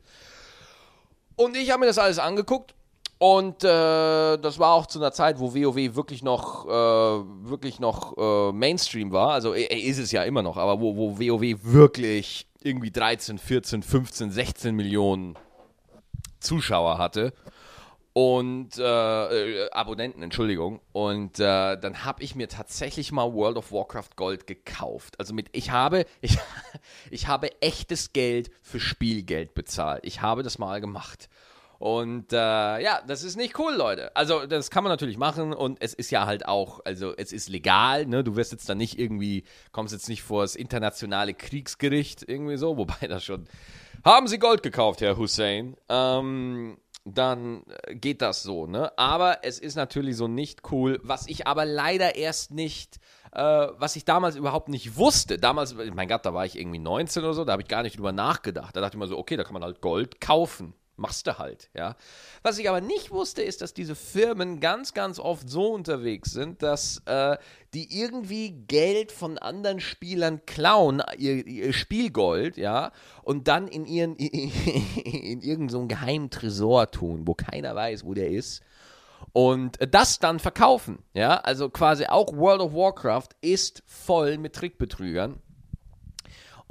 Und 1.39 1.55
ich 1.55 1.71
habe 1.71 1.79
mir 1.79 1.85
das 1.85 1.97
alles 1.97 2.19
angeguckt. 2.19 2.75
Und 3.17 3.63
äh, 3.63 3.67
das 4.37 4.59
war 4.59 4.73
auch 4.73 4.87
zu 4.87 4.99
einer 4.99 5.13
Zeit, 5.13 5.39
wo 5.39 5.53
WoW 5.53 5.95
wirklich 5.95 6.21
noch, 6.21 6.65
äh, 6.65 6.69
wirklich 6.69 7.79
noch 7.79 8.17
äh, 8.17 8.51
Mainstream 8.51 9.13
war. 9.13 9.31
Also 9.31 9.53
ist 9.53 9.99
es 9.99 10.11
ja 10.11 10.23
immer 10.23 10.41
noch, 10.41 10.57
aber 10.57 10.81
wo, 10.81 10.97
wo 10.97 11.17
WoW 11.17 11.63
wirklich 11.63 12.45
irgendwie 12.61 12.91
13, 12.91 13.37
14, 13.37 13.83
15, 13.83 14.31
16 14.31 14.75
Millionen 14.75 15.37
Zuschauer 16.41 16.97
hatte 16.97 17.33
und 18.13 18.77
äh, 18.77 19.63
äh, 19.63 19.69
Abonnenten, 19.71 20.23
Entschuldigung. 20.23 20.81
Und 20.91 21.39
äh, 21.39 21.77
dann 21.77 22.03
habe 22.03 22.23
ich 22.23 22.35
mir 22.35 22.47
tatsächlich 22.49 23.11
mal 23.11 23.33
World 23.33 23.57
of 23.57 23.71
Warcraft 23.71 24.15
Gold 24.15 24.47
gekauft. 24.47 25.19
Also 25.19 25.33
mit 25.33 25.49
ich 25.51 25.71
habe 25.71 26.05
ich, 26.21 26.37
ich 27.11 27.27
habe 27.27 27.61
echtes 27.61 28.13
Geld 28.13 28.51
für 28.61 28.79
Spielgeld 28.79 29.53
bezahlt. 29.53 30.05
Ich 30.05 30.21
habe 30.21 30.43
das 30.43 30.57
mal 30.57 30.81
gemacht. 30.81 31.29
Und 31.79 32.33
äh, 32.33 32.35
ja, 32.35 33.01
das 33.07 33.23
ist 33.23 33.37
nicht 33.37 33.57
cool, 33.57 33.73
Leute. 33.73 34.13
Also, 34.13 34.45
das 34.45 34.69
kann 34.69 34.83
man 34.83 34.91
natürlich 34.91 35.17
machen 35.17 35.53
und 35.53 35.81
es 35.81 35.93
ist 35.93 36.11
ja 36.11 36.25
halt 36.25 36.45
auch, 36.45 36.81
also 36.83 37.15
es 37.15 37.31
ist 37.31 37.47
legal, 37.47 38.05
ne? 38.05 38.21
Du 38.21 38.35
wirst 38.35 38.51
jetzt 38.51 38.67
dann 38.67 38.77
nicht 38.77 38.99
irgendwie, 38.99 39.45
kommst 39.71 39.93
jetzt 39.93 40.09
nicht 40.09 40.21
vor 40.21 40.41
das 40.41 40.57
internationale 40.57 41.33
Kriegsgericht 41.33 42.27
irgendwie 42.27 42.57
so, 42.57 42.75
wobei 42.77 43.07
das 43.07 43.23
schon. 43.23 43.47
Haben 44.03 44.27
Sie 44.27 44.39
Gold 44.39 44.61
gekauft, 44.61 44.99
Herr 44.99 45.17
Hussein? 45.17 45.77
Ähm, 45.87 46.77
dann 47.13 47.63
äh, 47.83 47.95
geht 47.95 48.21
das 48.21 48.43
so, 48.43 48.67
ne? 48.67 48.97
Aber 48.97 49.39
es 49.43 49.59
ist 49.59 49.75
natürlich 49.75 50.17
so 50.17 50.27
nicht 50.27 50.71
cool, 50.71 50.99
was 51.03 51.27
ich 51.27 51.47
aber 51.47 51.65
leider 51.65 52.15
erst 52.15 52.51
nicht, 52.51 52.99
äh, 53.31 53.41
was 53.41 53.95
ich 53.95 54.05
damals 54.05 54.35
überhaupt 54.35 54.69
nicht 54.69 54.97
wusste. 54.97 55.37
Damals, 55.37 55.75
mein 55.75 56.07
Gott, 56.07 56.25
da 56.25 56.33
war 56.33 56.45
ich 56.45 56.57
irgendwie 56.57 56.79
19 56.79 57.23
oder 57.23 57.33
so, 57.33 57.45
da 57.45 57.53
habe 57.53 57.61
ich 57.61 57.67
gar 57.67 57.83
nicht 57.83 57.97
drüber 57.97 58.11
nachgedacht. 58.11 58.75
Da 58.75 58.81
dachte 58.81 58.97
ich 58.97 58.99
mir 58.99 59.07
so, 59.07 59.17
okay, 59.17 59.37
da 59.37 59.43
kann 59.43 59.53
man 59.53 59.63
halt 59.63 59.81
Gold 59.81 60.21
kaufen 60.21 60.73
machst 60.99 61.25
du 61.25 61.37
halt, 61.37 61.69
ja. 61.73 61.95
Was 62.43 62.59
ich 62.59 62.69
aber 62.69 62.81
nicht 62.81 63.11
wusste, 63.11 63.41
ist, 63.41 63.61
dass 63.61 63.73
diese 63.73 63.95
Firmen 63.95 64.59
ganz, 64.59 64.93
ganz 64.93 65.19
oft 65.19 65.49
so 65.49 65.71
unterwegs 65.71 66.31
sind, 66.31 66.61
dass 66.61 67.01
äh, 67.05 67.37
die 67.73 67.99
irgendwie 67.99 68.51
Geld 68.51 69.11
von 69.11 69.37
anderen 69.37 69.79
Spielern 69.79 70.45
klauen, 70.45 71.01
ihr, 71.17 71.45
ihr 71.45 71.73
Spielgold, 71.73 72.57
ja, 72.57 72.91
und 73.23 73.47
dann 73.47 73.67
in 73.67 73.85
ihren 73.85 74.15
in, 74.17 74.49
in 74.51 75.41
irgendeinem 75.41 75.69
so 75.69 75.87
geheimen 75.87 76.29
Tresor 76.29 76.91
tun, 76.91 77.23
wo 77.25 77.33
keiner 77.33 77.75
weiß, 77.75 78.05
wo 78.05 78.13
der 78.13 78.29
ist. 78.29 78.61
Und 79.33 79.77
das 79.93 80.19
dann 80.19 80.39
verkaufen, 80.39 80.99
ja, 81.13 81.37
also 81.37 81.69
quasi 81.69 82.05
auch 82.05 82.35
World 82.35 82.61
of 82.61 82.73
Warcraft 82.73 83.29
ist 83.41 83.83
voll 83.85 84.37
mit 84.37 84.53
Trickbetrügern. 84.53 85.39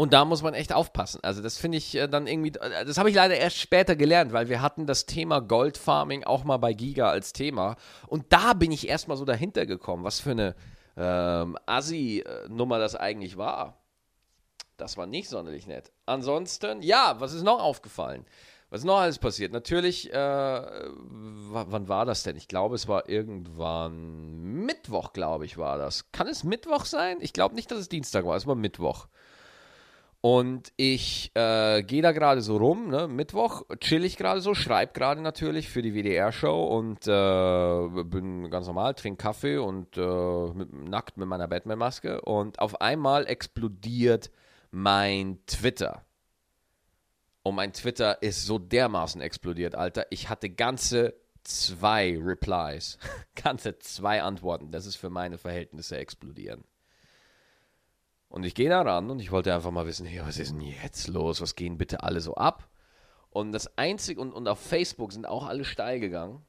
Und 0.00 0.12
da 0.12 0.24
muss 0.24 0.42
man 0.44 0.54
echt 0.54 0.72
aufpassen. 0.72 1.18
Also 1.24 1.42
das 1.42 1.58
finde 1.58 1.76
ich 1.76 1.96
äh, 1.96 2.06
dann 2.06 2.28
irgendwie, 2.28 2.56
äh, 2.60 2.84
das 2.84 2.98
habe 2.98 3.10
ich 3.10 3.16
leider 3.16 3.36
erst 3.36 3.56
später 3.58 3.96
gelernt, 3.96 4.32
weil 4.32 4.48
wir 4.48 4.62
hatten 4.62 4.86
das 4.86 5.06
Thema 5.06 5.40
Goldfarming 5.40 6.22
auch 6.22 6.44
mal 6.44 6.58
bei 6.58 6.72
Giga 6.72 7.10
als 7.10 7.32
Thema. 7.32 7.74
Und 8.06 8.26
da 8.28 8.52
bin 8.52 8.70
ich 8.70 8.88
erstmal 8.88 9.16
so 9.16 9.24
dahinter 9.24 9.66
gekommen, 9.66 10.04
was 10.04 10.20
für 10.20 10.30
eine 10.30 10.54
ähm, 10.96 11.58
Assi-Nummer 11.66 12.78
das 12.78 12.94
eigentlich 12.94 13.38
war. 13.38 13.82
Das 14.76 14.96
war 14.96 15.06
nicht 15.06 15.28
sonderlich 15.28 15.66
nett. 15.66 15.90
Ansonsten, 16.06 16.80
ja, 16.80 17.16
was 17.18 17.32
ist 17.32 17.42
noch 17.42 17.60
aufgefallen? 17.60 18.24
Was 18.70 18.82
ist 18.82 18.86
noch 18.86 18.98
alles 18.98 19.18
passiert? 19.18 19.50
Natürlich, 19.50 20.12
äh, 20.12 20.16
wann 20.16 21.88
war 21.88 22.04
das 22.04 22.22
denn? 22.22 22.36
Ich 22.36 22.46
glaube, 22.46 22.76
es 22.76 22.86
war 22.86 23.08
irgendwann 23.08 24.64
Mittwoch, 24.64 25.12
glaube 25.12 25.44
ich, 25.44 25.58
war 25.58 25.76
das. 25.76 26.12
Kann 26.12 26.28
es 26.28 26.44
Mittwoch 26.44 26.84
sein? 26.84 27.16
Ich 27.20 27.32
glaube 27.32 27.56
nicht, 27.56 27.72
dass 27.72 27.80
es 27.80 27.88
Dienstag 27.88 28.24
war, 28.26 28.36
es 28.36 28.46
war 28.46 28.54
Mittwoch. 28.54 29.08
Und 30.30 30.75
ich 30.76 31.30
äh, 31.32 31.82
gehe 31.82 32.02
da 32.02 32.12
gerade 32.12 32.42
so 32.42 32.58
rum, 32.58 32.90
ne? 32.90 33.08
Mittwoch 33.08 33.62
chill 33.80 34.04
ich 34.04 34.18
gerade 34.18 34.42
so, 34.42 34.52
schreibe 34.52 34.92
gerade 34.92 35.23
natürlich 35.23 35.70
für 35.70 35.80
die 35.80 35.94
WDR-Show 35.94 36.66
und 36.66 37.06
äh, 37.06 38.04
bin 38.04 38.50
ganz 38.50 38.66
normal, 38.66 38.92
trinke 38.92 39.23
Kaffee 39.23 39.56
und 39.56 39.97
äh, 39.97 40.52
mit, 40.52 40.70
nackt 40.70 41.16
mit 41.16 41.28
meiner 41.28 41.49
Batman-Maske. 41.49 42.20
Und 42.20 42.58
auf 42.58 42.82
einmal 42.82 43.26
explodiert 43.26 44.30
mein 44.70 45.38
Twitter. 45.47 46.04
Und 47.42 47.54
mein 47.54 47.73
Twitter 47.73 48.23
ist 48.23 48.44
so 48.44 48.58
dermaßen 48.58 49.23
explodiert, 49.23 49.76
Alter. 49.76 50.04
Ich 50.11 50.28
hatte 50.28 50.50
ganze 50.50 51.14
zwei 51.42 52.18
Replies, 52.20 52.99
ganze 53.35 53.78
zwei 53.78 54.23
Antworten. 54.23 54.73
Das 54.73 54.85
ist 54.85 54.97
für 54.97 55.08
meine 55.08 55.38
Verhältnisse 55.38 55.97
explodieren. 55.97 56.64
Und 58.28 58.44
ich 58.44 58.54
gehe 58.54 58.68
da 58.68 58.82
ran 58.82 59.11
und 59.11 59.20
ich 59.20 59.30
wollte 59.30 59.54
einfach 59.54 59.70
mal 59.70 59.87
wissen, 59.87 60.06
hey, 60.06 60.20
was 60.23 60.38
ist 60.38 60.52
denn 60.52 60.61
jetzt 60.61 61.08
los? 61.08 61.40
Was 61.40 61.56
gehen 61.56 61.78
bitte 61.78 62.02
alle 62.02 62.20
so 62.20 62.35
ab? 62.35 62.68
Und 63.30 63.52
das 63.52 63.78
Einzige, 63.78 64.20
und, 64.20 64.32
und 64.32 64.49
auf 64.49 64.61
Facebook 64.61 65.12
sind 65.12 65.26
auch 65.26 65.47
alle 65.47 65.64
steil 65.64 66.00
gegangen, 66.00 66.44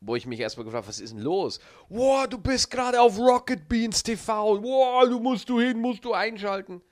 wo 0.00 0.16
ich 0.16 0.26
mich 0.26 0.40
erstmal 0.40 0.64
gefragt 0.64 0.84
habe, 0.84 0.88
was 0.88 1.00
ist 1.00 1.12
denn 1.12 1.20
los? 1.20 1.58
Wow, 1.88 2.26
du 2.28 2.38
bist 2.38 2.70
gerade 2.70 3.00
auf 3.00 3.18
Rocket 3.18 3.68
Beans 3.68 4.02
TV. 4.02 4.62
Wow, 4.62 5.08
du 5.08 5.20
musst 5.20 5.48
du 5.48 5.60
hin, 5.60 5.80
musst 5.80 6.04
du 6.04 6.12
einschalten. 6.12 6.82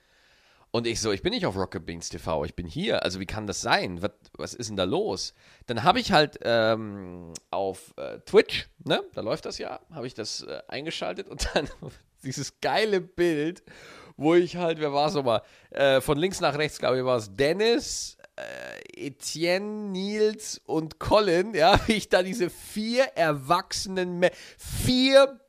Und 0.71 0.87
ich 0.87 1.03
so, 1.03 1.13
ich 1.13 1.23
bin 1.23 1.35
nicht 1.35 1.45
auf 1.45 1.55
Rocket 1.55 1.85
Beans 1.85 2.09
TV, 2.09 2.47
ich 2.47 2.55
bin 2.55 2.67
hier. 2.67 3.03
Also 3.03 3.21
wie 3.21 3.27
kann 3.27 3.47
das 3.47 3.61
sein? 3.61 4.01
Was, 4.01 4.13
was 4.33 4.55
ist 4.55 4.71
denn 4.71 4.77
da 4.79 4.85
los? 4.85 5.35
Dann 5.67 5.83
habe 5.83 6.01
ich 6.01 6.13
halt 6.13 6.39
ähm, 6.43 7.35
auf 7.51 7.93
äh, 7.99 8.21
Twitch, 8.21 8.71
ne, 8.83 9.03
da 9.13 9.21
läuft 9.21 9.45
das 9.45 9.59
ja, 9.59 9.81
habe 9.91 10.07
ich 10.07 10.15
das 10.15 10.43
äh, 10.43 10.63
eingeschaltet 10.69 11.29
und 11.29 11.51
dann 11.55 11.69
dieses 12.25 12.61
geile 12.61 13.01
Bild, 13.01 13.63
wo 14.17 14.35
ich 14.35 14.57
halt, 14.57 14.79
wer 14.81 14.93
war 14.93 15.09
es 15.09 15.15
nochmal? 15.15 15.43
Äh, 15.71 16.01
von 16.01 16.19
links 16.19 16.41
nach 16.41 16.57
rechts, 16.57 16.79
glaube 16.79 16.99
ich, 16.99 17.05
war 17.05 17.17
es 17.17 17.35
Dennis, 17.35 18.17
äh, 18.37 19.07
Etienne, 19.07 19.91
Nils 19.91 20.61
und 20.65 20.99
Colin, 20.99 21.55
ja, 21.55 21.79
wie 21.87 21.95
ich 21.95 22.09
da 22.09 22.23
diese 22.23 22.51
vier 22.51 23.05
erwachsenen, 23.15 24.27
vier 24.57 25.41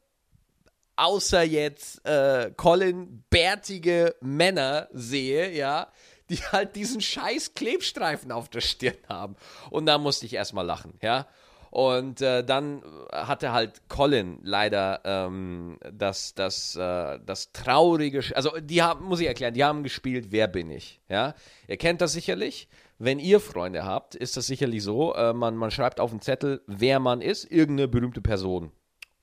außer 0.96 1.44
jetzt 1.44 2.06
äh, 2.06 2.51
Colin 2.56 3.24
bärtige 3.30 4.15
Männer 4.22 4.89
sehe, 4.92 5.51
ja, 5.51 5.92
die 6.30 6.38
halt 6.38 6.75
diesen 6.75 7.01
scheiß 7.01 7.53
Klebstreifen 7.53 8.32
auf 8.32 8.50
der 8.50 8.62
Stirn 8.62 8.98
haben. 9.10 9.36
Und 9.70 9.86
da 9.86 9.98
musste 9.98 10.25
ich 10.25 10.34
erstmal 10.34 10.65
lachen, 10.65 10.98
ja. 11.01 11.27
Und 11.74 12.22
äh, 12.22 12.44
dann 12.44 12.84
hatte 13.12 13.51
halt 13.51 13.89
Colin 13.89 14.38
leider 14.44 15.01
ähm, 15.06 15.80
das, 15.92 16.36
das, 16.36 16.75
äh, 16.75 17.18
das 17.25 17.51
traurige, 17.51 18.22
also 18.36 18.51
die 18.60 18.84
haben, 18.84 19.03
muss 19.06 19.20
ich 19.20 19.25
erklären, 19.25 19.56
die 19.56 19.63
haben 19.63 19.82
gespielt, 19.82 20.27
wer 20.30 20.48
bin 20.48 20.70
ich? 20.70 21.01
Ja, 21.10 21.34
ihr 21.68 21.77
kennt 21.77 22.01
das 22.01 22.13
sicherlich. 22.13 22.68
Wenn 23.00 23.18
ihr 23.18 23.39
Freunde 23.39 23.86
habt, 23.86 24.13
ist 24.13 24.38
das 24.38 24.46
sicherlich 24.46 24.84
so, 24.84 25.15
äh, 25.15 25.34
man, 25.34 25.56
man 25.56 25.72
schreibt 25.72 26.00
auf 26.00 26.12
den 26.12 26.22
Zettel, 26.22 26.62
wer 26.68 27.00
man 27.00 27.22
ist, 27.22 27.51
irgendeine 27.51 27.88
berühmte 27.88 28.22
Person. 28.22 28.72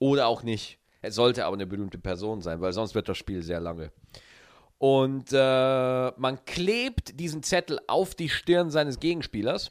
Oder 0.00 0.26
auch 0.26 0.42
nicht. 0.42 0.80
Es 1.02 1.14
sollte 1.14 1.44
aber 1.44 1.54
eine 1.54 1.68
berühmte 1.68 1.98
Person 1.98 2.40
sein, 2.40 2.60
weil 2.60 2.72
sonst 2.72 2.96
wird 2.96 3.08
das 3.08 3.16
Spiel 3.16 3.44
sehr 3.44 3.60
lange. 3.60 3.92
Und 4.78 5.32
äh, 5.32 6.10
man 6.16 6.44
klebt 6.46 7.20
diesen 7.20 7.44
Zettel 7.44 7.78
auf 7.86 8.16
die 8.16 8.28
Stirn 8.28 8.70
seines 8.70 8.98
Gegenspielers 8.98 9.70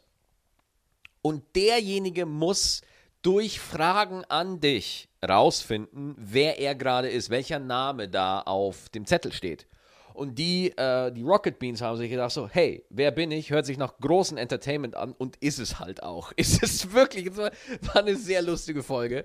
und 1.22 1.44
derjenige 1.56 2.26
muss 2.26 2.82
durch 3.22 3.60
Fragen 3.60 4.24
an 4.30 4.60
dich 4.60 5.10
rausfinden, 5.28 6.16
wer 6.18 6.60
er 6.60 6.76
gerade 6.76 7.10
ist, 7.10 7.30
welcher 7.30 7.60
Name 7.60 8.08
da 8.08 8.42
auf 8.42 8.90
dem 8.90 9.06
Zettel 9.06 9.34
steht. 9.34 9.68
Und 10.14 10.38
die, 10.38 10.78
äh, 10.78 11.12
die 11.12 11.22
Rocket 11.22 11.60
Beans 11.60 11.82
haben 11.82 11.98
sich 11.98 12.10
gedacht, 12.10 12.32
so, 12.32 12.48
hey, 12.50 12.84
wer 12.90 13.12
bin 13.12 13.32
ich? 13.32 13.52
Hört 13.52 13.66
sich 13.66 13.78
nach 13.78 13.98
großem 14.00 14.38
Entertainment 14.38 14.96
an 14.96 15.14
und 15.14 15.38
ist 15.38 15.60
es 15.60 15.80
halt 15.80 16.04
auch. 16.04 16.32
Ist 16.36 16.62
es 16.62 16.92
wirklich, 16.94 17.28
es 17.28 17.38
war 17.38 17.52
eine 17.96 18.16
sehr 18.16 18.42
lustige 18.42 18.84
Folge. 18.84 19.24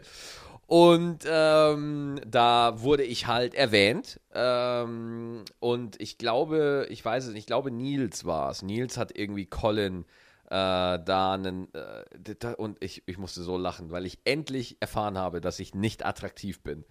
Und 0.66 1.24
ähm, 1.26 2.20
da 2.26 2.80
wurde 2.80 3.02
ich 3.02 3.26
halt 3.26 3.54
erwähnt. 3.54 4.20
Ähm, 4.32 5.44
und 5.60 6.00
ich 6.00 6.16
glaube, 6.16 6.86
ich 6.90 7.04
weiß 7.04 7.24
es 7.24 7.30
nicht, 7.30 7.40
ich 7.40 7.46
glaube, 7.46 7.70
Nils 7.70 8.24
war 8.24 8.50
es. 8.50 8.62
Nils 8.62 8.96
hat 8.96 9.16
irgendwie 9.16 9.46
Colin 9.46 10.04
äh, 10.46 10.50
da 10.50 11.34
einen, 11.34 11.68
äh, 11.74 12.54
und 12.56 12.82
ich, 12.82 13.02
ich 13.06 13.18
musste 13.18 13.42
so 13.42 13.56
lachen, 13.56 13.90
weil 13.90 14.04
ich 14.06 14.18
endlich 14.24 14.76
erfahren 14.80 15.16
habe, 15.16 15.40
dass 15.40 15.58
ich 15.58 15.74
nicht 15.74 16.04
attraktiv 16.04 16.62
bin. 16.62 16.84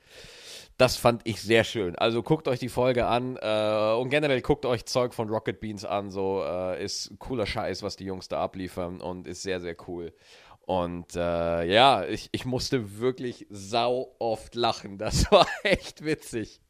Das 0.78 0.98
fand 0.98 1.22
ich 1.26 1.42
sehr 1.42 1.64
schön. 1.64 1.96
Also 1.96 2.24
guckt 2.24 2.48
euch 2.48 2.60
die 2.60 2.70
Folge 2.70 3.06
an 3.06 3.38
äh, 3.40 3.94
und 3.94 4.10
generell 4.10 4.42
guckt 4.42 4.66
euch 4.66 4.86
Zeug 4.86 5.14
von 5.14 5.30
Rocket 5.30 5.60
Beans 5.60 5.86
an. 5.86 6.10
So 6.10 6.44
äh, 6.44 6.84
ist 6.84 7.14
cooler 7.20 7.46
Scheiß, 7.46 7.84
was 7.84 7.96
die 7.96 8.06
Jungs 8.06 8.28
da 8.28 8.42
abliefern 8.42 9.02
und 9.02 9.28
ist 9.28 9.44
sehr, 9.44 9.60
sehr 9.60 9.76
cool. 9.88 10.14
Und 10.62 11.16
äh, 11.16 11.64
ja, 11.66 12.06
ich, 12.06 12.30
ich 12.32 12.46
musste 12.46 13.00
wirklich 13.00 13.46
sau 13.50 14.16
oft 14.18 14.56
lachen. 14.56 14.98
Das 14.98 15.32
war 15.32 15.46
echt 15.62 16.04
witzig. 16.04 16.62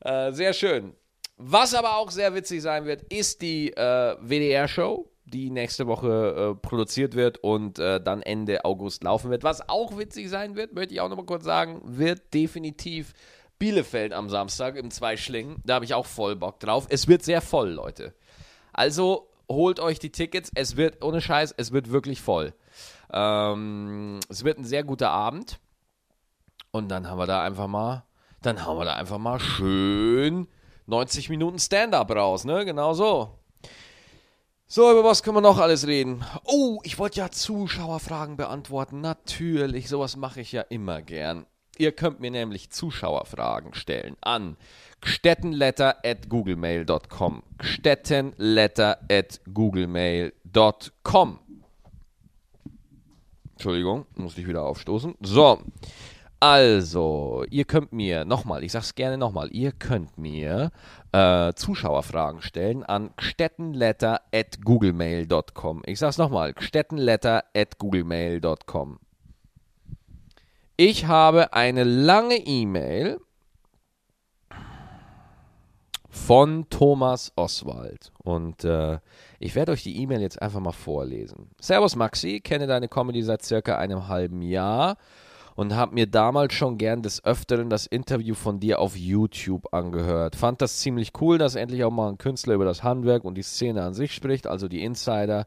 Äh, 0.00 0.30
sehr 0.32 0.52
schön. 0.52 0.94
Was 1.36 1.74
aber 1.74 1.96
auch 1.96 2.12
sehr 2.12 2.34
witzig 2.34 2.62
sein 2.62 2.84
wird, 2.84 3.02
ist 3.12 3.42
die 3.42 3.72
WDR-Show, 3.72 5.10
die 5.26 5.50
nächste 5.50 5.86
Woche 5.86 6.52
äh, 6.52 6.60
produziert 6.60 7.14
wird 7.14 7.38
und 7.38 7.78
äh, 7.78 8.00
dann 8.00 8.22
Ende 8.22 8.64
August 8.64 9.02
laufen 9.04 9.30
wird. 9.30 9.42
Was 9.42 9.68
auch 9.68 9.96
witzig 9.96 10.28
sein 10.28 10.54
wird, 10.56 10.74
möchte 10.74 10.94
ich 10.94 11.00
auch 11.00 11.08
nochmal 11.08 11.26
kurz 11.26 11.44
sagen, 11.44 11.80
wird 11.84 12.34
definitiv 12.34 13.14
Bielefeld 13.58 14.12
am 14.12 14.28
Samstag 14.28 14.76
im 14.76 14.90
Zweischlingen. 14.90 15.56
Da 15.64 15.74
habe 15.74 15.84
ich 15.84 15.94
auch 15.94 16.06
voll 16.06 16.36
Bock 16.36 16.60
drauf. 16.60 16.86
Es 16.90 17.08
wird 17.08 17.22
sehr 17.22 17.40
voll, 17.40 17.70
Leute. 17.70 18.14
Also 18.72 19.30
holt 19.48 19.80
euch 19.80 19.98
die 19.98 20.10
Tickets. 20.10 20.50
Es 20.54 20.76
wird, 20.76 21.02
ohne 21.02 21.20
Scheiß, 21.20 21.54
es 21.56 21.72
wird 21.72 21.90
wirklich 21.90 22.20
voll. 22.20 22.52
Ähm, 23.12 24.20
es 24.28 24.44
wird 24.44 24.58
ein 24.58 24.64
sehr 24.64 24.84
guter 24.84 25.10
Abend. 25.10 25.60
Und 26.70 26.88
dann 26.88 27.08
haben 27.08 27.18
wir 27.18 27.26
da 27.26 27.42
einfach 27.42 27.68
mal, 27.68 28.04
dann 28.42 28.66
haben 28.66 28.78
wir 28.78 28.84
da 28.84 28.94
einfach 28.94 29.18
mal 29.18 29.38
schön 29.38 30.48
90 30.86 31.30
Minuten 31.30 31.58
Stand-up 31.58 32.10
raus, 32.10 32.44
ne? 32.44 32.64
Genau 32.64 32.92
so. 32.92 33.38
So, 34.66 34.90
über 34.90 35.04
was 35.04 35.22
können 35.22 35.36
wir 35.36 35.40
noch 35.42 35.58
alles 35.58 35.86
reden? 35.86 36.24
Oh, 36.44 36.80
ich 36.84 36.98
wollte 36.98 37.18
ja 37.18 37.30
Zuschauerfragen 37.30 38.36
beantworten. 38.36 39.02
Natürlich, 39.02 39.88
sowas 39.88 40.16
mache 40.16 40.40
ich 40.40 40.52
ja 40.52 40.62
immer 40.62 41.02
gern. 41.02 41.46
Ihr 41.76 41.92
könnt 41.92 42.20
mir 42.20 42.30
nämlich 42.30 42.70
Zuschauerfragen 42.70 43.74
stellen 43.74 44.16
an 44.20 44.56
gstettenletter 45.00 46.04
at 46.04 46.28
googlemail.com. 46.28 47.42
gstettenletter 47.58 49.00
at 49.10 49.40
googlemail.com. 49.52 51.38
Entschuldigung, 53.52 54.06
musste 54.14 54.40
ich 54.40 54.46
wieder 54.48 54.62
aufstoßen. 54.62 55.14
So, 55.20 55.60
also, 56.44 57.46
ihr 57.48 57.64
könnt 57.64 57.94
mir, 57.94 58.26
nochmal, 58.26 58.64
ich 58.64 58.72
sag's 58.72 58.94
gerne 58.94 59.16
nochmal, 59.16 59.48
ihr 59.50 59.72
könnt 59.72 60.18
mir 60.18 60.72
äh, 61.10 61.54
Zuschauerfragen 61.54 62.42
stellen 62.42 62.82
an 62.82 63.14
gstettenletter 63.16 64.20
at 64.30 64.60
googlemail.com. 64.62 65.80
Ich 65.86 65.98
sag's 65.98 66.18
nochmal, 66.18 66.52
gstettenletter 66.52 67.44
at 67.56 67.78
googlemail.com. 67.78 68.98
Ich 70.76 71.06
habe 71.06 71.54
eine 71.54 71.82
lange 71.82 72.36
E-Mail 72.36 73.20
von 76.10 76.68
Thomas 76.68 77.32
Oswald. 77.36 78.12
Und 78.22 78.64
äh, 78.64 78.98
ich 79.38 79.54
werde 79.54 79.72
euch 79.72 79.82
die 79.82 79.96
E-Mail 79.96 80.20
jetzt 80.20 80.42
einfach 80.42 80.60
mal 80.60 80.72
vorlesen. 80.72 81.52
Servus 81.58 81.96
Maxi, 81.96 82.40
kenne 82.40 82.66
deine 82.66 82.88
Comedy 82.88 83.22
seit 83.22 83.42
circa 83.42 83.78
einem 83.78 84.08
halben 84.08 84.42
Jahr 84.42 84.98
und 85.54 85.74
habe 85.74 85.94
mir 85.94 86.06
damals 86.06 86.54
schon 86.54 86.78
gern 86.78 87.02
des 87.02 87.24
Öfteren 87.24 87.70
das 87.70 87.86
Interview 87.86 88.34
von 88.34 88.60
dir 88.60 88.80
auf 88.80 88.96
YouTube 88.96 89.72
angehört. 89.72 90.36
Fand 90.36 90.60
das 90.60 90.78
ziemlich 90.78 91.12
cool, 91.20 91.38
dass 91.38 91.54
endlich 91.54 91.84
auch 91.84 91.90
mal 91.90 92.08
ein 92.08 92.18
Künstler 92.18 92.54
über 92.54 92.64
das 92.64 92.82
Handwerk 92.82 93.24
und 93.24 93.36
die 93.36 93.42
Szene 93.42 93.82
an 93.82 93.94
sich 93.94 94.12
spricht, 94.12 94.46
also 94.46 94.68
die 94.68 94.82
Insider, 94.82 95.46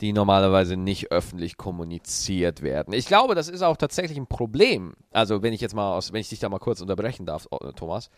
die 0.00 0.12
normalerweise 0.12 0.76
nicht 0.76 1.12
öffentlich 1.12 1.56
kommuniziert 1.56 2.62
werden. 2.62 2.92
Ich 2.94 3.06
glaube, 3.06 3.34
das 3.34 3.48
ist 3.48 3.62
auch 3.62 3.76
tatsächlich 3.76 4.18
ein 4.18 4.26
Problem. 4.26 4.94
Also, 5.12 5.42
wenn 5.42 5.52
ich 5.52 5.60
jetzt 5.60 5.74
mal 5.74 5.94
aus, 5.94 6.12
wenn 6.12 6.20
ich 6.20 6.28
dich 6.28 6.40
da 6.40 6.48
mal 6.48 6.58
kurz 6.58 6.80
unterbrechen 6.80 7.26
darf, 7.26 7.46
Thomas. 7.76 8.10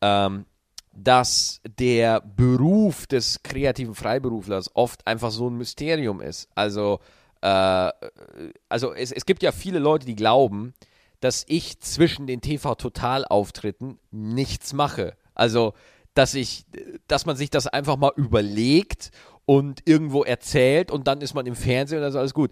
Ähm, 0.00 0.46
dass 0.94 1.62
der 1.78 2.20
Beruf 2.20 3.06
des 3.06 3.42
kreativen 3.42 3.94
Freiberuflers 3.94 4.70
oft 4.74 5.06
einfach 5.06 5.30
so 5.30 5.48
ein 5.48 5.56
Mysterium 5.56 6.20
ist. 6.20 6.48
Also, 6.54 7.00
äh, 7.00 7.21
also 7.46 8.94
es, 8.94 9.12
es 9.12 9.26
gibt 9.26 9.42
ja 9.42 9.52
viele 9.52 9.78
Leute, 9.78 10.06
die 10.06 10.14
glauben, 10.14 10.74
dass 11.20 11.44
ich 11.48 11.80
zwischen 11.80 12.26
den 12.26 12.40
TV-Total-Auftritten 12.40 13.98
nichts 14.10 14.72
mache. 14.72 15.16
Also, 15.34 15.74
dass 16.14 16.34
ich, 16.34 16.64
dass 17.06 17.26
man 17.26 17.36
sich 17.36 17.50
das 17.50 17.66
einfach 17.66 17.96
mal 17.96 18.12
überlegt 18.16 19.10
und 19.46 19.88
irgendwo 19.88 20.24
erzählt 20.24 20.90
und 20.90 21.06
dann 21.06 21.20
ist 21.20 21.34
man 21.34 21.46
im 21.46 21.54
Fernsehen 21.54 21.98
und 21.98 22.02
dann 22.02 22.10
ist 22.10 22.16
alles 22.16 22.34
gut. 22.34 22.50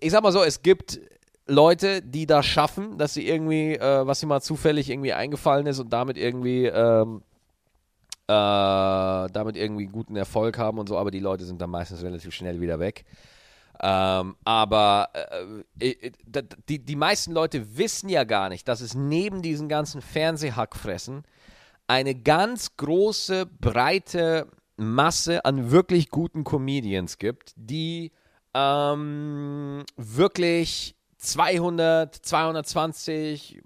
Ich 0.00 0.12
sag 0.12 0.22
mal 0.22 0.32
so, 0.32 0.42
es 0.42 0.62
gibt 0.62 1.00
Leute, 1.46 2.00
die 2.00 2.26
das 2.26 2.46
schaffen, 2.46 2.96
dass 2.96 3.14
sie 3.14 3.26
irgendwie, 3.26 3.74
äh, 3.74 4.06
was 4.06 4.20
sie 4.20 4.26
mal 4.26 4.40
zufällig 4.40 4.88
irgendwie 4.88 5.12
eingefallen 5.12 5.66
ist 5.66 5.78
und 5.78 5.92
damit 5.92 6.16
irgendwie 6.16 6.66
ähm, 6.66 7.22
äh, 8.28 8.32
damit 9.32 9.56
irgendwie 9.56 9.86
guten 9.86 10.14
Erfolg 10.14 10.56
haben 10.58 10.78
und 10.78 10.88
so, 10.88 10.96
aber 10.96 11.10
die 11.10 11.18
Leute 11.18 11.44
sind 11.44 11.60
dann 11.60 11.70
meistens 11.70 12.02
relativ 12.02 12.32
schnell 12.32 12.60
wieder 12.60 12.78
weg. 12.78 13.04
Ähm, 13.82 14.36
aber 14.44 15.08
äh, 15.80 15.88
äh 15.88 16.12
die, 16.68 16.84
die 16.84 16.96
meisten 16.96 17.32
Leute 17.32 17.78
wissen 17.78 18.08
ja 18.08 18.24
gar 18.24 18.48
nicht, 18.50 18.68
dass 18.68 18.80
es 18.80 18.94
neben 18.94 19.40
diesen 19.42 19.68
ganzen 19.68 20.02
Fernsehhackfressen 20.02 21.24
eine 21.86 22.14
ganz 22.14 22.76
große, 22.76 23.46
breite 23.46 24.48
Masse 24.76 25.44
an 25.44 25.70
wirklich 25.70 26.10
guten 26.10 26.44
Comedians 26.44 27.18
gibt, 27.18 27.52
die 27.56 28.12
ähm, 28.54 29.84
wirklich 29.96 30.94
200, 31.18 32.14
220, 32.14 33.60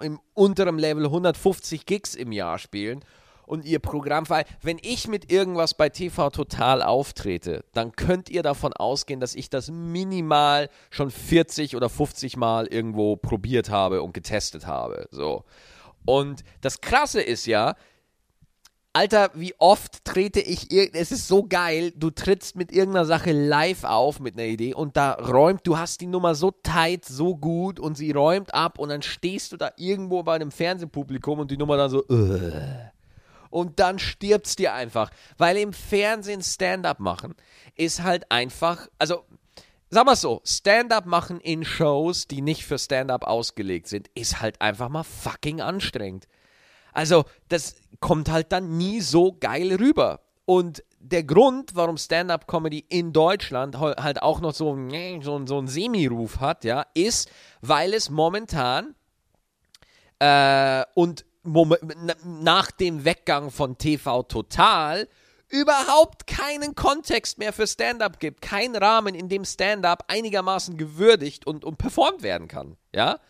im 0.00 0.20
unteren 0.34 0.78
Level 0.78 1.04
150 1.06 1.86
Gigs 1.86 2.14
im 2.14 2.32
Jahr 2.32 2.58
spielen 2.58 3.04
und 3.46 3.64
ihr 3.64 3.78
Programm, 3.78 4.28
weil 4.28 4.44
wenn 4.62 4.78
ich 4.82 5.08
mit 5.08 5.30
irgendwas 5.30 5.74
bei 5.74 5.88
TV 5.88 6.30
Total 6.30 6.82
auftrete, 6.82 7.64
dann 7.72 7.92
könnt 7.92 8.30
ihr 8.30 8.42
davon 8.42 8.72
ausgehen, 8.72 9.20
dass 9.20 9.34
ich 9.34 9.50
das 9.50 9.70
minimal 9.70 10.68
schon 10.90 11.10
40 11.10 11.76
oder 11.76 11.88
50 11.88 12.36
Mal 12.36 12.66
irgendwo 12.66 13.16
probiert 13.16 13.70
habe 13.70 14.02
und 14.02 14.14
getestet 14.14 14.66
habe. 14.66 15.08
So. 15.10 15.44
Und 16.04 16.44
das 16.60 16.80
Krasse 16.80 17.20
ist 17.20 17.46
ja, 17.46 17.74
Alter, 18.96 19.30
wie 19.34 19.54
oft 19.58 20.04
trete 20.04 20.40
ich, 20.40 20.70
es 20.70 21.10
ist 21.10 21.26
so 21.26 21.42
geil, 21.42 21.92
du 21.96 22.10
trittst 22.10 22.54
mit 22.54 22.70
irgendeiner 22.70 23.04
Sache 23.04 23.32
live 23.32 23.82
auf 23.82 24.20
mit 24.20 24.34
einer 24.34 24.46
Idee 24.46 24.72
und 24.72 24.96
da 24.96 25.14
räumt, 25.14 25.66
du 25.66 25.76
hast 25.76 26.00
die 26.00 26.06
Nummer 26.06 26.36
so 26.36 26.52
tight, 26.52 27.04
so 27.04 27.34
gut 27.34 27.80
und 27.80 27.96
sie 27.96 28.12
räumt 28.12 28.54
ab 28.54 28.78
und 28.78 28.90
dann 28.90 29.02
stehst 29.02 29.50
du 29.50 29.56
da 29.56 29.72
irgendwo 29.76 30.22
bei 30.22 30.36
einem 30.36 30.52
Fernsehpublikum 30.52 31.40
und 31.40 31.50
die 31.50 31.56
Nummer 31.56 31.76
dann 31.76 31.90
so, 31.90 32.04
uh 32.08 32.50
und 33.54 33.78
dann 33.78 34.00
stirbt 34.00 34.48
es 34.48 34.56
dir 34.56 34.74
einfach. 34.74 35.12
Weil 35.38 35.56
im 35.58 35.72
Fernsehen 35.72 36.42
Stand-up 36.42 36.98
machen 36.98 37.36
ist 37.76 38.02
halt 38.02 38.28
einfach, 38.32 38.88
also 38.98 39.24
sag 39.90 40.06
mal 40.06 40.16
so, 40.16 40.42
Stand-up 40.44 41.06
machen 41.06 41.40
in 41.40 41.64
Shows, 41.64 42.26
die 42.26 42.42
nicht 42.42 42.64
für 42.64 42.80
Stand-up 42.80 43.22
ausgelegt 43.22 43.86
sind, 43.86 44.08
ist 44.16 44.40
halt 44.40 44.60
einfach 44.60 44.88
mal 44.88 45.04
fucking 45.04 45.60
anstrengend. 45.60 46.26
Also, 46.92 47.24
das 47.48 47.76
kommt 48.00 48.28
halt 48.28 48.50
dann 48.50 48.76
nie 48.76 49.00
so 49.00 49.36
geil 49.38 49.72
rüber. 49.76 50.20
Und 50.46 50.82
der 50.98 51.22
Grund, 51.22 51.76
warum 51.76 51.96
Stand-up-Comedy 51.96 52.84
in 52.88 53.12
Deutschland 53.12 53.78
halt 53.78 54.20
auch 54.20 54.40
noch 54.40 54.52
so, 54.52 54.76
so, 55.20 55.46
so 55.46 55.58
einen 55.58 55.68
Semi-Ruf 55.68 56.40
hat, 56.40 56.64
ja, 56.64 56.86
ist, 56.94 57.30
weil 57.60 57.94
es 57.94 58.10
momentan 58.10 58.96
äh, 60.18 60.84
und 60.94 61.24
nach 61.44 62.70
dem 62.70 63.04
Weggang 63.04 63.50
von 63.50 63.78
TV 63.78 64.22
Total 64.24 65.08
überhaupt 65.48 66.26
keinen 66.26 66.74
Kontext 66.74 67.38
mehr 67.38 67.52
für 67.52 67.66
Stand-up 67.66 68.18
gibt, 68.18 68.40
keinen 68.40 68.76
Rahmen, 68.76 69.14
in 69.14 69.28
dem 69.28 69.44
Stand-up 69.44 70.04
einigermaßen 70.08 70.76
gewürdigt 70.76 71.46
und, 71.46 71.64
und 71.64 71.78
performt 71.78 72.22
werden 72.22 72.48
kann, 72.48 72.76
ja, 72.94 73.20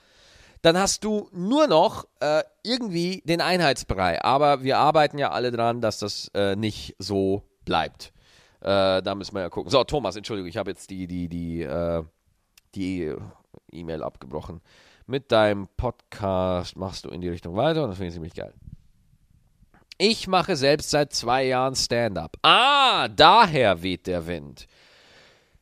dann 0.62 0.78
hast 0.78 1.04
du 1.04 1.28
nur 1.32 1.66
noch 1.66 2.06
äh, 2.20 2.42
irgendwie 2.62 3.22
den 3.26 3.42
Einheitsbrei. 3.42 4.22
Aber 4.22 4.62
wir 4.62 4.78
arbeiten 4.78 5.18
ja 5.18 5.30
alle 5.30 5.50
dran, 5.50 5.82
dass 5.82 5.98
das 5.98 6.30
äh, 6.32 6.56
nicht 6.56 6.96
so 6.98 7.42
bleibt. 7.66 8.14
Äh, 8.60 9.02
da 9.02 9.14
müssen 9.14 9.34
wir 9.34 9.42
ja 9.42 9.50
gucken. 9.50 9.70
So, 9.70 9.84
Thomas, 9.84 10.16
Entschuldigung, 10.16 10.48
ich 10.48 10.56
habe 10.56 10.70
jetzt 10.70 10.88
die, 10.88 11.06
die, 11.06 11.28
die, 11.28 11.62
äh, 11.62 12.02
die 12.74 13.14
E-Mail 13.72 14.02
abgebrochen 14.02 14.62
mit 15.06 15.32
deinem 15.32 15.68
Podcast 15.76 16.76
machst 16.76 17.04
du 17.04 17.10
in 17.10 17.20
die 17.20 17.28
Richtung 17.28 17.56
weiter 17.56 17.82
und 17.82 17.90
das 17.90 17.98
finde 17.98 18.08
ich 18.08 18.14
ziemlich 18.14 18.34
geil. 18.34 18.54
Ich 19.98 20.26
mache 20.26 20.56
selbst 20.56 20.90
seit 20.90 21.12
zwei 21.12 21.44
Jahren 21.46 21.76
Stand-up. 21.76 22.36
Ah, 22.42 23.08
daher 23.08 23.82
weht 23.82 24.06
der 24.06 24.26
Wind. 24.26 24.66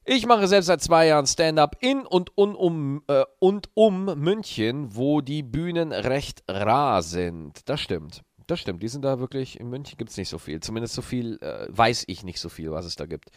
Ich 0.04 0.26
mache 0.26 0.48
selbst 0.48 0.66
seit 0.66 0.80
zwei 0.80 1.06
Jahren 1.06 1.26
Stand-up 1.26 1.76
in 1.80 2.06
und, 2.06 2.36
un, 2.36 2.54
um, 2.54 3.02
äh, 3.08 3.24
und 3.38 3.68
um 3.74 4.06
München, 4.18 4.96
wo 4.96 5.20
die 5.20 5.42
Bühnen 5.42 5.92
recht 5.92 6.42
rar 6.48 7.02
sind. 7.02 7.68
Das 7.68 7.80
stimmt. 7.80 8.22
Das 8.46 8.58
stimmt. 8.58 8.82
Die 8.82 8.88
sind 8.88 9.04
da 9.04 9.20
wirklich, 9.20 9.60
in 9.60 9.68
München 9.68 9.96
gibt 9.98 10.10
es 10.10 10.16
nicht 10.16 10.28
so 10.28 10.38
viel. 10.38 10.60
Zumindest 10.60 10.94
so 10.94 11.02
viel, 11.02 11.38
äh, 11.40 11.66
weiß 11.68 12.04
ich 12.08 12.24
nicht 12.24 12.40
so 12.40 12.48
viel, 12.48 12.72
was 12.72 12.84
es 12.84 12.96
da 12.96 13.06
gibt. 13.06 13.30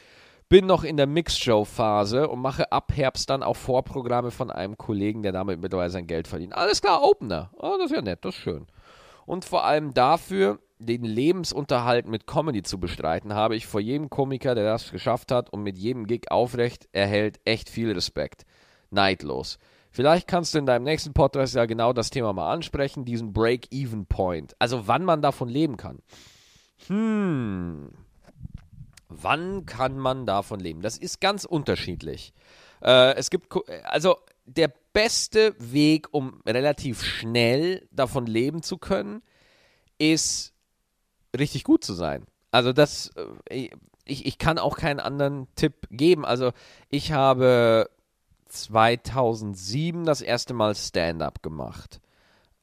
Bin 0.48 0.68
noch 0.68 0.84
in 0.84 0.98
der 0.98 1.08
Mixshow-Phase 1.08 2.30
und 2.30 2.40
mache 2.40 2.72
ab 2.72 2.92
Herbst 2.94 3.30
dann 3.30 3.42
auch 3.42 3.56
Vorprogramme 3.56 4.30
von 4.30 4.52
einem 4.52 4.78
Kollegen, 4.78 5.24
der 5.24 5.32
damit 5.32 5.60
mittlerweile 5.60 5.90
sein 5.90 6.06
Geld 6.06 6.28
verdient. 6.28 6.54
Alles 6.54 6.82
klar, 6.82 7.02
Opener. 7.02 7.50
Oh, 7.58 7.76
das 7.80 7.90
ist 7.90 7.96
ja 7.96 8.02
nett, 8.02 8.24
das 8.24 8.36
ist 8.36 8.42
schön. 8.42 8.68
Und 9.26 9.44
vor 9.44 9.66
allem 9.66 9.94
dafür, 9.96 10.60
den 10.78 11.04
Lebensunterhalt 11.04 12.08
mit 12.08 12.28
Comedy 12.28 12.62
zu 12.62 12.80
bestreiten, 12.80 13.34
habe 13.34 13.56
ich 13.56 13.66
vor 13.66 13.82
jedem 13.82 14.10
Komiker, 14.12 14.54
der 14.54 14.66
das 14.66 14.92
geschafft 14.92 15.32
hat 15.32 15.52
und 15.52 15.64
mit 15.64 15.78
jedem 15.80 16.06
Gig 16.06 16.30
aufrecht 16.30 16.88
erhält, 16.92 17.40
echt 17.44 17.70
viel 17.70 17.92
Respekt. 17.92 18.46
Neidlos. 18.92 19.58
Vielleicht 19.90 20.28
kannst 20.28 20.54
du 20.54 20.60
in 20.60 20.66
deinem 20.66 20.84
nächsten 20.84 21.14
Podcast 21.14 21.56
ja 21.56 21.66
genau 21.66 21.94
das 21.94 22.10
Thema 22.10 22.34
mal 22.34 22.52
ansprechen, 22.52 23.06
diesen 23.06 23.34
Break-Even-Point. 23.34 24.54
Also 24.60 24.88
wann 24.88 25.06
man 25.06 25.22
davon 25.22 25.48
leben 25.48 25.78
kann. 25.78 26.00
Hm. 26.88 27.92
Wann 29.22 29.66
kann 29.66 29.98
man 29.98 30.26
davon 30.26 30.60
leben? 30.60 30.82
Das 30.82 30.98
ist 30.98 31.22
ganz 31.22 31.46
unterschiedlich. 31.46 32.34
Äh, 32.82 33.16
es 33.16 33.30
gibt, 33.30 33.54
also 33.84 34.18
der 34.46 34.72
beste 34.94 35.56
Weg, 35.60 36.08
um 36.12 36.42
relativ 36.46 37.04
schnell 37.04 37.88
davon 37.92 38.26
leben 38.28 38.62
zu 38.62 38.78
können, 38.78 39.22
ist 39.98 40.54
richtig 41.38 41.64
gut 41.64 41.84
zu 41.84 41.94
sein. 41.94 42.26
Also 42.52 42.74
das, 42.74 43.12
äh, 43.50 43.70
ich, 44.06 44.26
ich 44.26 44.38
kann 44.38 44.58
auch 44.58 44.78
keinen 44.78 45.00
anderen 45.00 45.48
Tipp 45.56 45.88
geben. 45.90 46.26
Also 46.26 46.52
ich 46.90 47.12
habe 47.12 47.90
2007 48.48 50.06
das 50.06 50.22
erste 50.22 50.54
Mal 50.54 50.76
Stand-up 50.76 51.42
gemacht. 51.42 52.00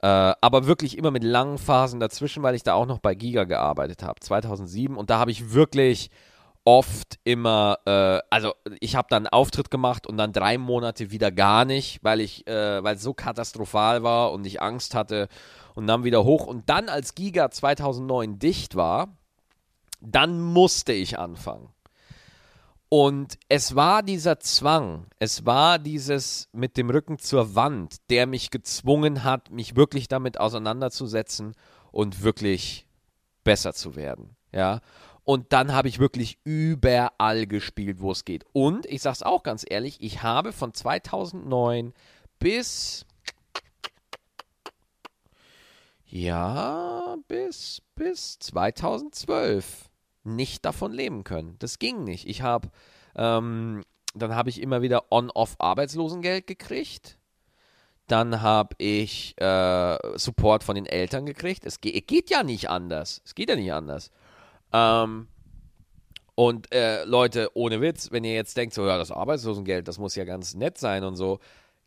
Äh, 0.01 0.07
aber 0.07 0.65
wirklich 0.65 0.97
immer 0.97 1.11
mit 1.11 1.23
langen 1.23 1.57
Phasen 1.57 1.99
dazwischen, 1.99 2.43
weil 2.43 2.55
ich 2.55 2.63
da 2.63 2.73
auch 2.73 2.85
noch 2.85 2.99
bei 2.99 3.15
Giga 3.15 3.43
gearbeitet 3.43 4.03
habe. 4.03 4.19
2007 4.19 4.97
und 4.97 5.09
da 5.09 5.19
habe 5.19 5.31
ich 5.31 5.53
wirklich 5.53 6.09
oft 6.65 7.19
immer, 7.23 7.79
äh, 7.85 8.19
also 8.29 8.53
ich 8.79 8.95
habe 8.95 9.07
dann 9.09 9.25
einen 9.25 9.33
Auftritt 9.33 9.69
gemacht 9.69 10.07
und 10.07 10.17
dann 10.17 10.31
drei 10.31 10.57
Monate 10.57 11.11
wieder 11.11 11.31
gar 11.31 11.65
nicht, 11.65 12.03
weil 12.03 12.21
ich, 12.21 12.47
äh, 12.47 12.83
weil 12.83 12.95
es 12.95 13.03
so 13.03 13.13
katastrophal 13.13 14.03
war 14.03 14.31
und 14.31 14.45
ich 14.45 14.61
Angst 14.61 14.95
hatte 14.95 15.27
und 15.75 15.87
dann 15.87 16.03
wieder 16.03 16.23
hoch. 16.23 16.45
Und 16.45 16.69
dann, 16.69 16.89
als 16.89 17.15
Giga 17.15 17.51
2009 17.51 18.39
dicht 18.39 18.75
war, 18.75 19.17
dann 19.99 20.41
musste 20.41 20.93
ich 20.93 21.19
anfangen. 21.19 21.69
Und 22.89 23.39
es 23.49 23.75
war 23.75 24.03
dieser 24.03 24.39
Zwang, 24.39 25.07
es 25.17 25.47
war 25.47 25.79
dieses 25.79 26.47
mit 26.51 26.77
dem 26.77 26.91
Rücken 26.91 27.17
zur 27.17 27.55
Wand, 27.55 27.95
der 28.11 28.27
mich 28.27 28.51
gezwungen 28.51 29.23
hat, 29.23 29.49
mich 29.49 29.75
wirklich 29.75 30.07
damit 30.07 30.39
auseinanderzusetzen 30.39 31.55
und 31.91 32.21
wirklich 32.21 32.85
besser 33.43 33.73
zu 33.73 33.95
werden. 33.95 34.35
Ja. 34.51 34.81
Und 35.25 35.53
dann 35.53 35.73
habe 35.73 35.87
ich 35.87 35.99
wirklich 35.99 36.37
überall 36.43 37.47
gespielt, 37.47 38.01
wo 38.01 38.11
es 38.11 38.25
geht. 38.25 38.45
Und 38.51 38.85
ich 38.87 39.01
sage 39.01 39.13
es 39.13 39.23
auch 39.23 39.43
ganz 39.43 39.65
ehrlich, 39.67 40.01
ich 40.01 40.21
habe 40.21 40.51
von 40.51 40.73
2009 40.73 41.93
bis 42.39 43.05
ja, 46.05 47.15
bis 47.27 47.81
bis 47.95 48.37
2012 48.39 49.89
nicht 50.23 50.65
davon 50.65 50.91
leben 50.91 51.23
können. 51.23 51.55
Das 51.59 51.79
ging 51.79 52.03
nicht. 52.03 52.27
Ich 52.27 52.41
habe 52.41 52.69
ähm, 53.15 53.83
dann 54.13 54.35
habe 54.35 54.49
ich 54.49 54.61
immer 54.61 54.81
wieder 54.81 55.11
on-off 55.11 55.55
Arbeitslosengeld 55.59 56.47
gekriegt. 56.47 57.17
Dann 58.07 58.41
habe 58.41 58.75
ich 58.77 59.39
äh, 59.41 59.97
Support 60.17 60.63
von 60.63 60.75
den 60.75 60.85
Eltern 60.85 61.25
gekriegt. 61.25 61.65
Es 61.65 61.81
geht, 61.81 62.07
geht 62.07 62.29
ja 62.29 62.43
nicht 62.43 62.69
anders. 62.69 63.21
Es 63.25 63.33
geht 63.33 63.49
ja 63.49 63.55
nicht 63.55 63.71
anders. 63.73 64.11
Ähm, 64.73 65.27
und 66.35 66.73
äh, 66.73 67.03
Leute, 67.05 67.51
ohne 67.53 67.79
Witz, 67.79 68.11
wenn 68.11 68.23
ihr 68.23 68.33
jetzt 68.33 68.57
denkt, 68.57 68.73
so, 68.73 68.85
ja, 68.85 68.97
das 68.97 69.11
Arbeitslosengeld, 69.11 69.87
das 69.87 69.99
muss 69.99 70.15
ja 70.15 70.25
ganz 70.25 70.55
nett 70.55 70.77
sein 70.77 71.03
und 71.03 71.15
so. 71.15 71.39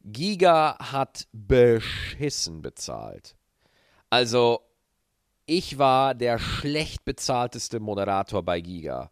Giga 0.04 0.76
hat 0.78 1.26
beschissen 1.32 2.62
bezahlt. 2.62 3.34
Also, 4.08 4.60
ich 5.46 5.78
war 5.78 6.14
der 6.14 6.38
schlecht 6.38 7.04
bezahlteste 7.04 7.80
Moderator 7.80 8.44
bei 8.44 8.60
Giga. 8.60 9.10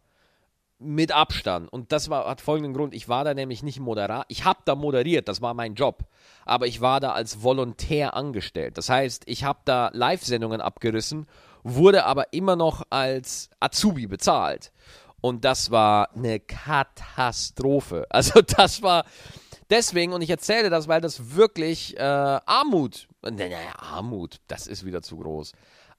Mit 0.77 1.13
Abstand. 1.13 1.71
Und 1.71 1.91
das 1.91 2.09
war, 2.09 2.27
hat 2.27 2.41
folgenden 2.41 2.73
Grund. 2.73 2.93
Ich 2.93 3.09
war 3.09 3.25
da 3.25 3.33
nämlich 3.33 3.63
nicht 3.63 3.79
Moderator. 3.79 4.25
Ich 4.29 4.45
habe 4.45 4.59
da 4.65 4.75
moderiert, 4.75 5.27
das 5.27 5.41
war 5.41 5.53
mein 5.53 5.75
Job. 5.75 6.05
Aber 6.45 6.67
ich 6.67 6.79
war 6.79 6.99
da 7.01 7.11
als 7.11 7.43
Volontär 7.43 8.13
angestellt. 8.13 8.77
Das 8.77 8.89
heißt, 8.89 9.23
ich 9.25 9.43
habe 9.43 9.59
da 9.65 9.89
Live-Sendungen 9.93 10.61
abgerissen 10.61 11.27
wurde 11.65 12.05
aber 12.05 12.31
immer 12.31 12.55
noch 12.55 12.83
als 12.91 13.49
Azubi 13.59 14.05
bezahlt. 14.05 14.71
Und 15.19 15.43
das 15.43 15.71
war 15.71 16.15
eine 16.15 16.39
Katastrophe. 16.39 18.05
Also 18.11 18.41
das 18.41 18.83
war 18.83 19.03
deswegen, 19.69 20.13
und 20.13 20.21
ich 20.21 20.29
erzähle 20.29 20.69
das, 20.69 20.87
weil 20.87 21.01
das 21.01 21.35
wirklich 21.35 21.97
äh, 21.97 22.01
Armut, 22.03 23.07
naja, 23.23 23.57
Armut, 23.79 24.37
das 24.47 24.67
ist 24.67 24.85
wieder 24.85 25.01
zu 25.01 25.17
groß. 25.17 25.53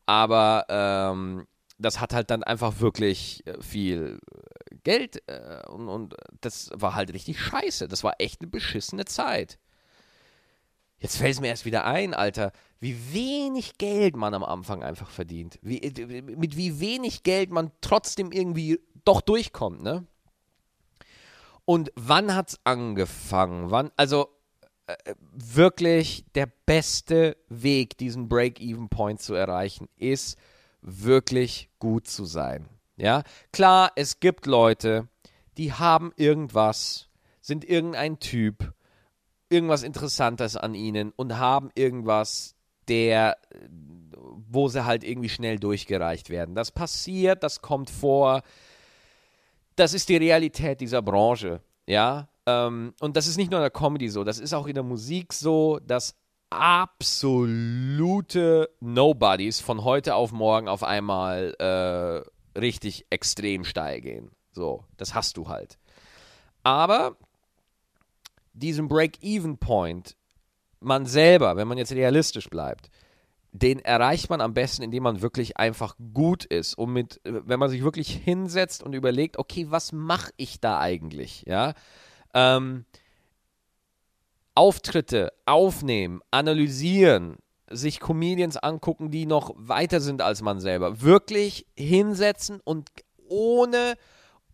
Aber 0.07 0.67
ähm, 0.69 1.49
das 1.79 2.01
hat 2.01 2.15
halt 2.15 2.31
dann 2.31 2.45
einfach 2.45 2.79
wirklich 2.79 3.45
äh, 3.47 3.61
viel 3.61 4.21
Geld 4.85 5.21
äh, 5.27 5.67
und, 5.69 5.89
und 5.89 6.15
das 6.41 6.71
war 6.75 6.95
halt 6.95 7.13
richtig 7.13 7.41
scheiße. 7.41 7.89
Das 7.89 8.05
war 8.05 8.15
echt 8.19 8.41
eine 8.41 8.51
beschissene 8.51 9.05
Zeit. 9.05 9.59
Jetzt 10.99 11.19
fällt 11.19 11.35
es 11.35 11.41
mir 11.41 11.49
erst 11.49 11.65
wieder 11.67 11.85
ein, 11.85 12.15
Alter, 12.15 12.53
wie 12.81 13.13
wenig 13.13 13.79
Geld 13.79 14.17
man 14.17 14.35
am 14.35 14.45
Anfang 14.45 14.83
einfach 14.83 15.11
verdient. 15.11 15.59
Wie, 15.63 15.83
äh, 15.83 16.23
mit 16.23 16.57
wie 16.57 16.81
wenig 16.81 17.23
Geld 17.23 17.51
man 17.51 17.71
trotzdem 17.81 18.33
irgendwie 18.33 18.81
doch 19.05 19.21
durchkommt, 19.21 19.83
ne? 19.83 20.07
Und 21.65 21.91
wann 21.97 22.35
hat's 22.35 22.61
angefangen? 22.65 23.71
Wann, 23.71 23.91
also 23.97 24.29
äh, 24.87 25.15
wirklich 25.33 26.25
der 26.35 26.47
beste 26.47 27.37
Weg, 27.49 27.99
diesen 27.99 28.29
Break-Even-Point 28.29 29.21
zu 29.21 29.35
erreichen, 29.35 29.89
ist 29.97 30.39
wirklich 30.81 31.69
gut 31.81 32.07
zu 32.07 32.25
sein. 32.25 32.69
Ja, 32.97 33.25
klar, 33.53 33.91
es 33.97 34.21
gibt 34.21 34.47
Leute, 34.47 35.09
die 35.59 35.73
haben 35.73 36.13
irgendwas, 36.17 37.09
sind 37.41 37.65
irgendein 37.65 38.21
Typ, 38.21 38.73
irgendwas 39.49 39.83
Interessantes 39.83 40.57
an 40.57 40.75
ihnen 40.75 41.13
und 41.17 41.39
haben 41.39 41.71
irgendwas, 41.75 42.55
der, 42.89 43.37
wo 44.49 44.69
sie 44.69 44.85
halt 44.85 45.05
irgendwie 45.05 45.29
schnell 45.29 45.59
durchgereicht 45.59 46.31
werden. 46.31 46.55
Das 46.55 46.71
passiert, 46.71 47.43
das 47.43 47.63
kommt 47.63 47.91
vor. 47.91 48.43
Das 49.77 49.93
ist 49.95 50.09
die 50.09 50.17
Realität 50.17 50.81
dieser 50.81 51.03
Branche, 51.03 51.61
ja. 51.87 52.29
Ähm, 52.47 52.95
und 53.01 53.17
das 53.17 53.27
ist 53.27 53.37
nicht 53.37 53.51
nur 53.51 53.61
in 53.61 53.65
der 53.65 53.71
Comedy 53.71 54.09
so, 54.09 54.25
das 54.25 54.39
ist 54.39 54.55
auch 54.55 54.67
in 54.67 54.75
der 54.75 54.85
Musik 54.85 55.33
so, 55.33 55.81
dass 55.81 56.15
absolute 56.51 57.51
Nobodies 58.81 59.61
von 59.61 59.83
heute 59.85 60.15
auf 60.15 60.33
morgen 60.33 60.69
auf 60.69 60.83
einmal 60.85 61.55
äh, 61.59 62.23
richtig 62.59 63.07
extrem 63.11 63.65
steil 63.65 64.01
gehen. 64.01 64.31
So, 64.53 64.85
das 64.97 65.15
hast 65.15 65.37
du 65.37 65.49
halt. 65.49 65.79
Aber 66.63 67.17
diesen 68.57 68.88
Break-Even-Point, 68.88 70.16
man 70.81 71.07
selber, 71.07 71.57
wenn 71.57 71.69
man 71.69 71.79
jetzt 71.79 71.92
realistisch 71.92 72.49
bleibt, 72.49 72.90
den 73.53 73.79
erreicht 73.79 74.29
man 74.29 74.40
am 74.40 74.55
besten, 74.55 74.83
indem 74.83 75.05
man 75.05 75.23
wirklich 75.23 75.57
einfach 75.57 75.97
gut 76.12 76.45
ist 76.45 76.77
und 76.77 76.92
mit, 76.92 77.21
wenn 77.25 77.59
man 77.59 77.71
sich 77.71 77.83
wirklich 77.83 78.11
hinsetzt 78.11 78.83
und 78.83 78.95
überlegt, 78.95 79.38
okay, 79.38 79.66
was 79.71 79.92
mache 79.92 80.31
ich 80.37 80.61
da 80.61 80.79
eigentlich, 80.79 81.45
ja? 81.47 81.73
Ähm, 82.35 82.85
Auftritte 84.55 85.33
aufnehmen, 85.45 86.21
analysieren, 86.31 87.37
sich 87.71 88.01
Comedians 88.01 88.57
angucken, 88.57 89.11
die 89.11 89.27
noch 89.27 89.53
weiter 89.57 90.01
sind 90.01 90.23
als 90.23 90.42
man 90.42 90.61
selber, 90.61 91.01
wirklich 91.03 91.66
hinsetzen 91.75 92.61
und 92.64 92.90
ohne 93.29 93.97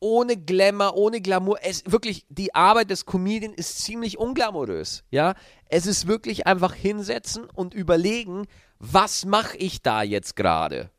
ohne 0.02 0.36
Glamour, 0.36 0.96
ohne 0.96 1.20
Glamour. 1.20 1.58
Es 1.62 1.84
wirklich, 1.86 2.26
die 2.28 2.54
Arbeit 2.54 2.90
des 2.90 3.06
Comedian 3.06 3.54
ist 3.54 3.78
ziemlich 3.84 4.18
unglamourös. 4.18 5.04
Ja, 5.10 5.34
es 5.68 5.86
ist 5.86 6.06
wirklich 6.08 6.46
einfach 6.46 6.74
hinsetzen 6.74 7.44
und 7.48 7.72
überlegen, 7.72 8.46
was 8.78 9.24
mache 9.24 9.56
ich 9.56 9.80
da 9.80 10.02
jetzt 10.02 10.34
gerade? 10.34 10.90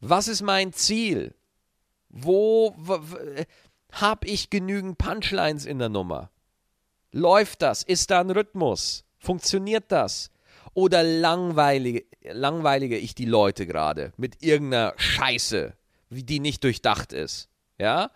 Was 0.00 0.28
ist 0.28 0.42
mein 0.42 0.72
Ziel? 0.72 1.34
Wo 2.08 2.76
habe 3.90 4.26
ich 4.28 4.48
genügend 4.48 4.96
Punchlines 4.96 5.66
in 5.66 5.80
der 5.80 5.88
Nummer? 5.88 6.30
Läuft 7.10 7.62
das? 7.62 7.82
Ist 7.82 8.10
da 8.10 8.20
ein 8.20 8.30
Rhythmus? 8.30 9.04
Funktioniert 9.18 9.90
das? 9.90 10.30
Oder 10.74 11.02
langweilige, 11.02 12.04
langweilige 12.22 12.98
ich 12.98 13.14
die 13.14 13.24
Leute 13.24 13.66
gerade 13.66 14.12
mit 14.16 14.42
irgendeiner 14.42 14.94
Scheiße? 14.96 15.74
Die 16.24 16.40
nicht 16.40 16.64
durchdacht 16.64 17.12
ist. 17.12 17.48
Ja? 17.78 18.10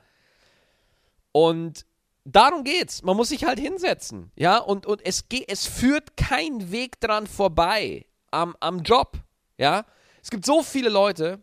Und 1.33 1.87
darum 2.25 2.65
geht's. 2.65 3.03
Man 3.03 3.17
muss 3.17 3.31
sich 3.31 3.45
halt 3.45 3.59
hinsetzen. 3.59 4.31
Ja, 4.37 4.59
und, 4.59 4.87
und 4.87 5.05
es, 5.05 5.29
geht, 5.29 5.51
es 5.51 5.67
führt 5.67 6.17
kein 6.17 6.71
Weg 6.73 7.01
dran 7.01 7.27
vorbei 7.27 8.07
am, 8.31 8.57
am 8.61 8.83
Job. 8.83 9.19
Ja, 9.59 9.85
es 10.23 10.31
gibt 10.31 10.47
so 10.47 10.63
viele 10.63 10.89
Leute, 10.89 11.43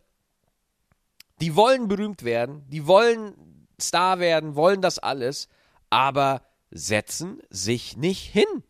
die 1.39 1.55
wollen 1.55 1.87
berühmt 1.87 2.23
werden, 2.23 2.67
die 2.69 2.87
wollen 2.87 3.67
Star 3.79 4.19
werden, 4.19 4.55
wollen 4.55 4.81
das 4.81 4.97
alles, 4.97 5.47
aber 5.89 6.41
setzen 6.71 7.41
sich 7.49 7.95
nicht 7.95 8.23
hin 8.23 8.63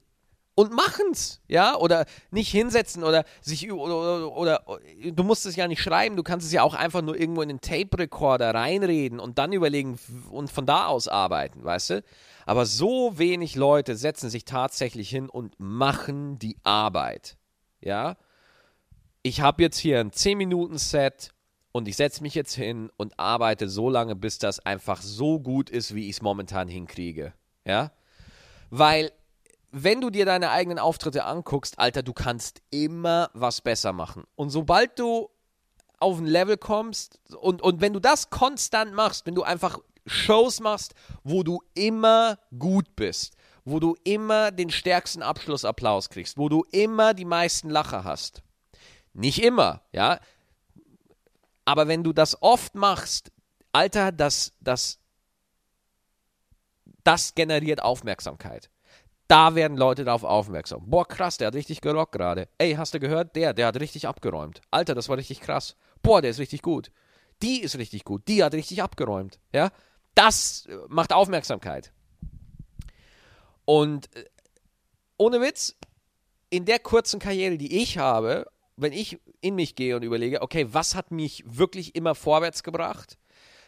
und 0.58 0.74
machen's, 0.74 1.40
ja, 1.48 1.76
oder 1.76 2.08
nicht 2.32 2.50
hinsetzen 2.50 3.04
oder 3.04 3.26
sich 3.42 3.72
oder, 3.72 4.32
oder, 4.36 4.38
oder, 4.66 4.80
du 5.06 5.24
musst 5.24 5.46
es 5.46 5.56
ja 5.56 5.68
nicht 5.68 5.84
schreiben, 5.84 6.16
du 6.16 6.24
kannst 6.24 6.48
es 6.48 6.52
ja 6.52 6.64
auch 6.64 6.74
einfach 6.74 7.04
nur 7.04 7.16
irgendwo 7.16 7.44
in 7.44 7.50
den 7.50 7.62
Tape 7.62 7.96
Recorder 8.00 8.56
reinreden 8.56 9.20
und 9.20 9.38
dann 9.38 9.54
überlegen 9.54 10.00
und 10.32 10.50
von 10.50 10.66
da 10.66 10.88
aus 10.88 11.08
arbeiten, 11.08 11.64
weißt 11.64 11.92
du? 11.92 12.04
Aber 12.48 12.66
so 12.66 13.20
wenig 13.20 13.56
Leute 13.56 13.96
setzen 13.96 14.32
sich 14.32 14.46
tatsächlich 14.46 15.12
hin 15.12 15.30
und 15.30 15.54
machen 15.60 16.40
die 16.40 16.58
Arbeit, 16.64 17.38
ja? 17.80 18.18
Ich 19.22 19.42
habe 19.42 19.62
jetzt 19.62 19.78
hier 19.78 20.00
ein 20.00 20.12
10 20.12 20.40
Minuten 20.40 20.80
Set 20.80 21.36
und 21.72 21.88
ich 21.88 21.98
setze 21.98 22.24
mich 22.24 22.34
jetzt 22.34 22.56
hin 22.56 22.90
und 22.98 23.20
arbeite 23.20 23.70
so 23.70 23.92
lange, 23.92 24.16
bis 24.16 24.40
das 24.40 24.60
einfach 24.60 25.04
so 25.04 25.40
gut 25.40 25.70
ist, 25.70 25.94
wie 25.94 26.10
ich 26.10 26.16
es 26.16 26.22
momentan 26.24 26.68
hinkriege, 26.68 27.34
ja? 27.64 27.92
Weil 28.72 29.12
wenn 29.84 30.02
du 30.02 30.10
dir 30.10 30.26
deine 30.26 30.52
eigenen 30.52 30.80
Auftritte 30.80 31.26
anguckst, 31.26 31.80
Alter, 31.80 32.04
du 32.04 32.14
kannst 32.14 32.62
immer 32.70 33.30
was 33.34 33.62
besser 33.62 33.94
machen. 33.94 34.24
Und 34.36 34.50
sobald 34.50 34.98
du 34.98 35.30
auf 36.00 36.18
ein 36.20 36.26
Level 36.26 36.58
kommst 36.58 37.20
und, 37.40 37.62
und 37.62 37.82
wenn 37.82 37.94
du 37.94 38.00
das 38.00 38.30
konstant 38.30 38.94
machst, 38.94 39.26
wenn 39.26 39.36
du 39.36 39.44
einfach 39.44 39.80
Shows 40.06 40.60
machst, 40.60 40.94
wo 41.24 41.44
du 41.44 41.62
immer 41.74 42.40
gut 42.58 42.96
bist, 42.96 43.36
wo 43.66 43.80
du 43.80 43.96
immer 44.04 44.52
den 44.52 44.70
stärksten 44.70 45.22
Abschlussapplaus 45.22 46.10
kriegst, 46.10 46.38
wo 46.38 46.50
du 46.50 46.64
immer 46.72 47.14
die 47.14 47.26
meisten 47.26 47.70
Lacher 47.70 48.04
hast. 48.04 48.42
Nicht 49.14 49.44
immer, 49.44 49.82
ja. 49.92 50.20
Aber 51.66 51.88
wenn 51.88 52.04
du 52.04 52.14
das 52.14 52.42
oft 52.42 52.76
machst, 52.76 53.32
Alter, 53.74 54.12
das, 54.12 54.54
das, 54.62 55.00
das 57.04 57.36
generiert 57.36 57.84
Aufmerksamkeit. 57.84 58.70
Da 59.28 59.56
werden 59.56 59.78
Leute 59.78 60.06
darauf 60.06 60.24
aufmerksam. 60.24 60.90
Boah, 60.90 61.06
krass, 61.06 61.38
der 61.38 61.48
hat 61.48 61.56
richtig 61.56 61.82
gerockt 61.82 62.14
gerade. 62.14 62.48
Ey, 62.58 62.74
hast 62.76 62.94
du 62.94 63.00
gehört? 63.00 63.36
Der, 63.36 63.54
der 63.54 63.68
hat 63.68 63.80
richtig 63.80 64.08
abgeräumt. 64.08 64.62
Alter, 64.72 64.96
das 64.96 65.10
war 65.10 65.18
richtig 65.18 65.42
krass. 65.42 65.76
Boah, 66.02 66.22
der 66.22 66.32
ist 66.32 66.40
richtig 66.40 66.62
gut. 66.62 66.92
Die 67.42 67.62
ist 67.62 67.78
richtig 67.78 68.06
gut. 68.06 68.28
Die 68.28 68.44
hat 68.44 68.54
richtig 68.54 68.82
abgeräumt. 68.82 69.40
Ja? 69.52 69.72
Das 70.16 70.66
äh, 70.68 70.78
macht 70.88 71.12
Aufmerksamkeit. 71.12 71.92
Und 73.66 74.16
äh, 74.16 74.26
ohne 75.18 75.42
Witz, 75.42 75.76
in 76.50 76.64
der 76.64 76.80
kurzen 76.80 77.20
Karriere, 77.20 77.58
die 77.58 77.82
ich 77.82 77.98
habe, 77.98 78.48
wenn 78.78 78.94
ich 78.94 79.20
in 79.42 79.56
mich 79.56 79.76
gehe 79.76 79.96
und 79.96 80.04
überlege, 80.04 80.42
okay, 80.42 80.68
was 80.72 80.96
hat 80.96 81.12
mich 81.12 81.44
wirklich 81.46 81.96
immer 81.96 82.16
vorwärts 82.16 82.64
gebracht? 82.64 83.18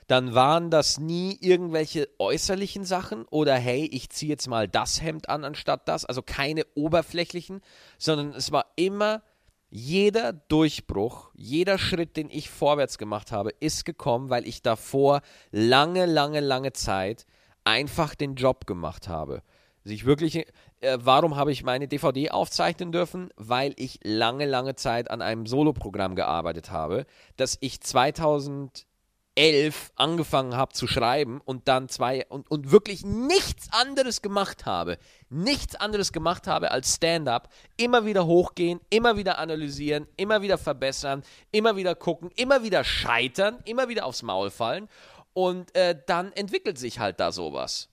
Dann 0.10 0.34
waren 0.34 0.72
das 0.72 0.98
nie 0.98 1.38
irgendwelche 1.40 2.10
äußerlichen 2.18 2.84
Sachen 2.84 3.26
oder 3.26 3.54
hey, 3.54 3.86
ich 3.86 4.10
ziehe 4.10 4.32
jetzt 4.32 4.48
mal 4.48 4.68
das 4.68 5.04
Hemd 5.04 5.30
an 5.30 5.46
anstatt 5.46 5.88
das, 5.88 6.04
also 6.04 6.24
keine 6.24 6.64
oberflächlichen, 6.74 7.62
sondern 8.00 8.34
es 8.34 8.52
war 8.52 8.66
immer 8.76 9.22
jeder 9.70 10.34
Durchbruch, 10.34 11.30
jeder 11.36 11.78
Schritt, 11.78 12.18
den 12.18 12.32
ich 12.32 12.50
vorwärts 12.50 12.98
gemacht 12.98 13.32
habe, 13.32 13.52
ist 13.60 13.86
gekommen, 13.86 14.32
weil 14.32 14.48
ich 14.48 14.64
davor 14.64 15.22
lange, 15.52 16.08
lange, 16.08 16.40
lange 16.40 16.74
Zeit 16.74 17.28
einfach 17.64 18.16
den 18.16 18.34
Job 18.34 18.66
gemacht 18.66 19.08
habe. 19.08 19.44
Also 19.86 19.94
ich 19.94 20.06
wirklich, 20.06 20.48
äh, 20.82 20.98
warum 21.00 21.36
habe 21.36 21.52
ich 21.52 21.64
meine 21.64 21.88
DVD 21.88 22.32
aufzeichnen 22.32 22.92
dürfen? 22.92 23.30
Weil 23.36 23.74
ich 23.78 24.00
lange, 24.04 24.48
lange 24.48 24.74
Zeit 24.74 25.12
an 25.12 25.22
einem 25.22 25.46
Soloprogramm 25.46 26.16
gearbeitet 26.16 26.72
habe, 26.72 27.06
das 27.38 27.60
ich 27.62 27.80
2000 27.82 28.88
elf 29.36 29.92
angefangen 29.96 30.56
habe 30.56 30.74
zu 30.74 30.88
schreiben 30.88 31.40
und 31.46 31.68
dann 31.68 31.88
zwei 31.88 32.26
und, 32.28 32.50
und 32.52 32.72
wirklich 32.72 33.06
nichts 33.06 33.72
anderes 33.72 34.22
gemacht 34.22 34.66
habe, 34.66 34.98
nichts 35.30 35.76
anderes 35.76 36.12
gemacht 36.12 36.48
habe 36.48 36.72
als 36.72 36.96
Stand-up, 36.96 37.50
immer 37.78 38.06
wieder 38.06 38.26
hochgehen, 38.26 38.82
immer 38.90 39.16
wieder 39.18 39.38
analysieren, 39.38 40.08
immer 40.18 40.42
wieder 40.42 40.58
verbessern, 40.58 41.24
immer 41.52 41.76
wieder 41.76 41.96
gucken, 41.96 42.32
immer 42.36 42.64
wieder 42.64 42.84
scheitern, 42.84 43.60
immer 43.66 43.88
wieder 43.88 44.06
aufs 44.06 44.24
Maul 44.24 44.50
fallen 44.50 44.90
und 45.34 45.74
äh, 45.76 45.98
dann 46.06 46.34
entwickelt 46.34 46.78
sich 46.78 47.00
halt 47.00 47.20
da 47.20 47.32
sowas. 47.32 47.90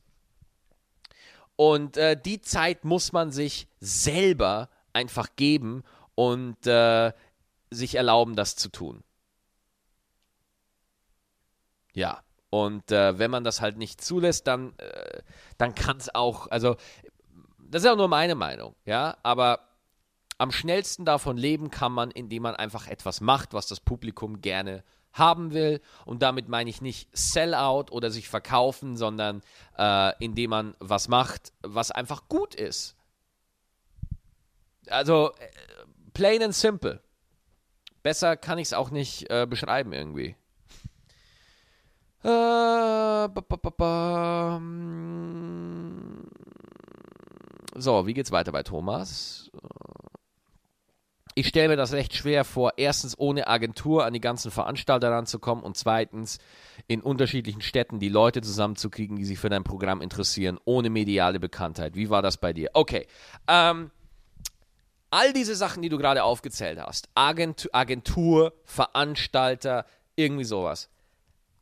Und 1.56 1.96
äh, 1.96 2.20
die 2.20 2.40
Zeit 2.40 2.84
muss 2.84 3.12
man 3.12 3.30
sich 3.30 3.68
selber 3.80 4.68
einfach 4.92 5.28
geben 5.36 5.84
und 6.14 6.66
äh, 6.66 7.12
sich 7.70 7.94
erlauben, 7.94 8.36
das 8.36 8.56
zu 8.56 8.68
tun. 8.68 9.02
Ja. 11.96 12.22
Und 12.50 12.92
äh, 12.92 13.18
wenn 13.18 13.30
man 13.30 13.42
das 13.42 13.60
halt 13.60 13.76
nicht 13.78 14.00
zulässt, 14.00 14.46
dann, 14.46 14.78
äh, 14.78 15.22
dann 15.58 15.74
kann 15.74 15.96
es 15.96 16.14
auch, 16.14 16.46
also 16.48 16.76
das 17.58 17.82
ist 17.82 17.88
auch 17.88 17.96
nur 17.96 18.08
meine 18.08 18.34
Meinung, 18.34 18.76
ja, 18.84 19.16
aber 19.22 19.60
am 20.38 20.52
schnellsten 20.52 21.04
davon 21.04 21.38
leben 21.38 21.70
kann 21.70 21.92
man, 21.92 22.10
indem 22.10 22.42
man 22.42 22.54
einfach 22.54 22.86
etwas 22.86 23.20
macht, 23.20 23.54
was 23.54 23.66
das 23.66 23.80
Publikum 23.80 24.42
gerne 24.42 24.84
haben 25.14 25.52
will. 25.54 25.80
Und 26.04 26.22
damit 26.22 26.48
meine 26.48 26.68
ich 26.68 26.82
nicht 26.82 27.08
Sellout 27.16 27.86
oder 27.90 28.10
sich 28.10 28.28
verkaufen, 28.28 28.98
sondern 28.98 29.42
äh, 29.78 30.12
indem 30.22 30.50
man 30.50 30.74
was 30.78 31.08
macht, 31.08 31.54
was 31.62 31.90
einfach 31.90 32.28
gut 32.28 32.54
ist. 32.54 32.96
Also, 34.88 35.32
äh, 35.38 35.48
plain 36.12 36.42
and 36.42 36.54
simple. 36.54 37.00
Besser 38.02 38.36
kann 38.36 38.58
ich 38.58 38.68
es 38.68 38.72
auch 38.74 38.90
nicht 38.90 39.30
äh, 39.30 39.46
beschreiben 39.46 39.94
irgendwie. 39.94 40.36
Äh, 42.26 43.28
so, 47.78 48.06
wie 48.06 48.14
geht's 48.14 48.32
weiter 48.32 48.50
bei 48.50 48.64
Thomas? 48.64 49.48
Ich 51.36 51.46
stelle 51.46 51.68
mir 51.68 51.76
das 51.76 51.92
recht 51.92 52.14
schwer 52.14 52.44
vor, 52.44 52.72
erstens 52.78 53.16
ohne 53.16 53.46
Agentur 53.46 54.04
an 54.06 54.12
die 54.12 54.20
ganzen 54.20 54.50
Veranstalter 54.50 55.10
ranzukommen 55.10 55.62
und 55.62 55.76
zweitens 55.76 56.38
in 56.88 57.00
unterschiedlichen 57.00 57.60
Städten 57.60 58.00
die 58.00 58.08
Leute 58.08 58.40
zusammenzukriegen, 58.40 59.16
die 59.16 59.24
sich 59.24 59.38
für 59.38 59.50
dein 59.50 59.62
Programm 59.62 60.00
interessieren, 60.00 60.58
ohne 60.64 60.90
mediale 60.90 61.38
Bekanntheit. 61.38 61.94
Wie 61.94 62.10
war 62.10 62.22
das 62.22 62.38
bei 62.38 62.52
dir? 62.52 62.70
Okay. 62.72 63.06
Ähm, 63.46 63.90
all 65.10 65.32
diese 65.32 65.54
Sachen, 65.54 65.82
die 65.82 65.90
du 65.90 65.98
gerade 65.98 66.24
aufgezählt 66.24 66.80
hast, 66.80 67.08
Agentur, 67.14 67.70
Agentur, 67.72 68.52
Veranstalter, 68.64 69.84
irgendwie 70.16 70.44
sowas. 70.44 70.88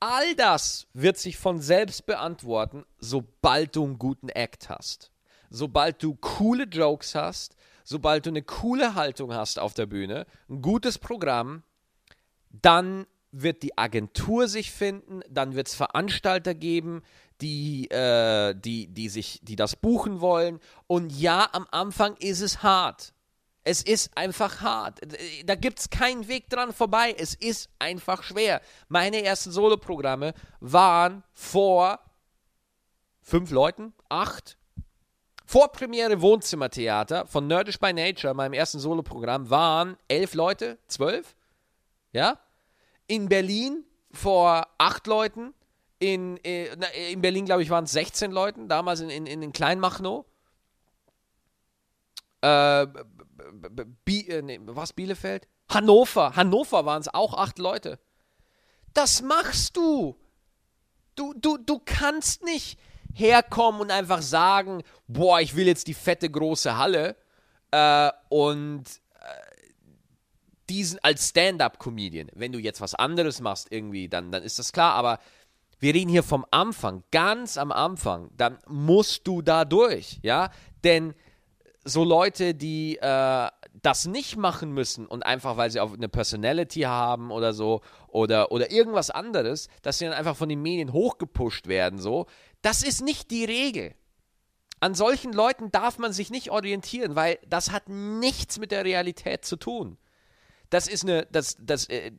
All 0.07 0.35
das 0.35 0.87
wird 0.93 1.17
sich 1.17 1.39
von 1.39 1.63
selbst 1.63 2.05
beantworten, 2.05 2.85
sobald 2.99 3.75
du 3.75 3.85
einen 3.85 3.99
guten 3.99 4.29
Act 4.29 4.69
hast. 4.69 5.11
Sobald 5.49 6.03
du 6.03 6.15
coole 6.17 6.65
Jokes 6.65 7.15
hast, 7.15 7.57
sobald 7.85 8.27
du 8.27 8.31
eine 8.31 8.43
coole 8.43 8.97
Haltung 8.97 9.33
hast 9.33 9.59
auf 9.59 9.73
der 9.73 9.87
Bühne, 9.87 10.27
ein 10.51 10.61
gutes 10.61 10.99
Programm, 10.99 11.63
dann 12.51 13.07
wird 13.33 13.63
die 13.63 13.79
Agentur 13.79 14.47
sich 14.47 14.73
finden, 14.73 15.23
dann 15.31 15.55
wird 15.55 15.69
es 15.69 15.75
Veranstalter 15.75 16.55
geben, 16.55 17.01
die, 17.41 17.91
äh, 17.91 18.55
die, 18.55 18.89
die, 18.89 19.09
sich, 19.09 19.41
die 19.43 19.57
das 19.57 19.75
buchen 19.75 20.21
wollen. 20.21 20.61
Und 20.87 21.19
ja, 21.19 21.49
am 21.53 21.67
Anfang 21.71 22.15
ist 22.19 22.43
es 22.43 22.63
hart. 22.63 23.15
Es 23.67 23.83
ist 23.83 24.17
einfach 24.17 24.61
hart. 24.61 25.01
Da 25.47 25.55
gibt 25.55 25.79
es 25.79 25.89
keinen 25.89 26.29
Weg 26.29 26.51
dran 26.51 26.73
vorbei. 26.73 27.15
Es 27.19 27.35
ist 27.35 27.71
einfach 27.79 28.23
schwer. 28.23 28.61
Meine 28.89 29.25
ersten 29.25 29.51
Soloprogramme 29.51 30.35
waren 30.61 31.25
vor 31.33 31.99
fünf 33.23 33.51
Leuten, 33.51 33.95
acht. 34.11 34.59
Vor 35.47 35.73
Premiere 35.73 36.21
Wohnzimmertheater 36.21 37.27
von 37.27 37.47
Nerdish 37.47 37.79
by 37.79 37.93
Nature, 37.93 38.35
meinem 38.35 38.53
ersten 38.53 38.79
Soloprogramm, 38.79 39.49
waren 39.49 39.97
elf 40.09 40.35
Leute, 40.35 40.79
zwölf. 40.87 41.35
Ja? 42.13 42.39
In 43.07 43.29
Berlin 43.29 43.85
vor 44.13 44.67
acht 44.79 45.07
Leuten. 45.07 45.55
In, 45.99 46.37
äh, 46.45 46.67
in 47.13 47.23
Berlin, 47.23 47.47
glaube 47.47 47.63
ich, 47.63 47.71
waren 47.71 47.85
es 47.85 47.93
16 47.93 48.31
Leuten, 48.31 48.69
damals 48.69 49.01
in, 49.01 49.09
in, 49.09 49.27
in 49.27 49.53
Kleinmachnow. 49.53 50.27
Äh, 52.43 52.87
Bi 54.05 54.29
äh, 54.29 54.43
nee, 54.43 54.61
was 54.65 54.93
Bielefeld? 54.93 55.49
Hannover. 55.69 56.37
Hannover 56.37 56.85
waren 56.85 57.01
es 57.01 57.13
auch 57.13 57.35
acht 57.35 57.59
Leute. 57.59 57.99
Das 58.93 59.23
machst 59.23 59.77
du. 59.77 60.17
Du, 61.17 61.33
du, 61.35 61.59
du 61.59 61.81
kannst 61.85 62.45
nicht 62.45 62.79
herkommen 63.13 63.81
und 63.81 63.91
einfach 63.91 64.23
sagen, 64.23 64.83
boah, 65.07 65.41
ich 65.41 65.55
will 65.55 65.67
jetzt 65.67 65.87
die 65.87 65.95
fette 65.95 66.29
große 66.29 66.77
Halle 66.77 67.17
äh, 67.71 68.11
und 68.29 68.85
äh, 69.21 69.65
diesen 70.69 70.99
als 71.03 71.29
Stand-up-Comedian. 71.29 72.31
Wenn 72.35 72.53
du 72.53 72.59
jetzt 72.59 72.81
was 72.81 72.95
anderes 72.95 73.41
machst 73.41 73.69
irgendwie, 73.71 74.09
dann, 74.09 74.33
dann 74.33 74.43
ist 74.43 74.59
das 74.59 74.73
klar. 74.73 74.95
Aber 74.95 75.19
wir 75.79 75.95
reden 75.95 76.11
hier 76.11 76.23
vom 76.23 76.47
Anfang, 76.51 77.05
ganz 77.11 77.57
am 77.57 77.71
Anfang. 77.71 78.31
Dann 78.37 78.59
musst 78.67 79.27
du 79.27 79.43
da 79.43 79.65
durch, 79.65 80.19
ja, 80.23 80.51
denn 80.83 81.15
so 81.85 82.03
Leute, 82.03 82.55
die, 82.55 82.97
äh, 82.97 83.49
das 83.83 84.07
nicht 84.07 84.37
machen 84.37 84.73
müssen 84.73 85.07
und 85.07 85.25
einfach, 85.25 85.57
weil 85.57 85.71
sie 85.71 85.81
auf 85.81 85.93
eine 85.93 86.09
Personality 86.09 86.83
haben 86.83 87.31
oder 87.31 87.53
so 87.53 87.83
oder, 88.09 88.51
oder 88.53 88.71
irgendwas 88.71 89.11
anderes, 89.11 89.69
dass 89.83 89.99
sie 89.99 90.07
dann 90.07 90.15
einfach 90.15 90.37
von 90.37 90.49
den 90.49 90.63
Medien 90.63 90.93
hochgepusht 90.93 91.67
werden, 91.67 91.99
so, 91.99 92.27
das 92.63 92.83
ist 92.83 93.03
nicht 93.03 93.31
die 93.31 93.45
Regel. 93.45 93.95
An 94.81 94.95
solchen 94.95 95.33
Leuten 95.33 95.71
darf 95.71 95.99
man 95.99 96.13
sich 96.13 96.31
nicht 96.31 96.51
orientieren, 96.51 97.17
weil 97.17 97.39
das 97.47 97.71
hat 97.71 97.89
nichts 97.89 98.59
mit 98.59 98.71
der 98.71 98.85
Realität 98.85 99.45
zu 99.45 99.57
tun. 99.57 99.99
Das 100.71 100.89
ist 100.89 101.05
eine, 101.05 101.27
das, 101.31 101.57
das, 101.61 101.89
äh, 101.89 102.11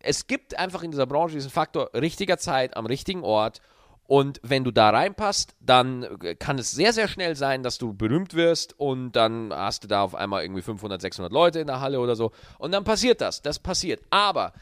es 0.00 0.26
gibt 0.26 0.58
einfach 0.58 0.82
in 0.82 0.90
dieser 0.90 1.06
Branche 1.06 1.36
diesen 1.36 1.50
Faktor 1.50 1.90
richtiger 1.94 2.38
Zeit 2.38 2.76
am 2.76 2.86
richtigen 2.86 3.22
Ort 3.22 3.60
und 4.10 4.40
wenn 4.42 4.64
du 4.64 4.72
da 4.72 4.90
reinpasst, 4.90 5.54
dann 5.60 6.18
kann 6.40 6.58
es 6.58 6.72
sehr, 6.72 6.92
sehr 6.92 7.06
schnell 7.06 7.36
sein, 7.36 7.62
dass 7.62 7.78
du 7.78 7.94
berühmt 7.94 8.34
wirst 8.34 8.76
und 8.76 9.12
dann 9.12 9.52
hast 9.52 9.84
du 9.84 9.86
da 9.86 10.02
auf 10.02 10.16
einmal 10.16 10.42
irgendwie 10.42 10.62
500, 10.62 11.00
600 11.00 11.32
Leute 11.32 11.60
in 11.60 11.68
der 11.68 11.80
Halle 11.80 12.00
oder 12.00 12.16
so. 12.16 12.32
Und 12.58 12.72
dann 12.72 12.82
passiert 12.82 13.20
das. 13.20 13.40
Das 13.40 13.60
passiert. 13.60 14.02
Aber 14.10 14.52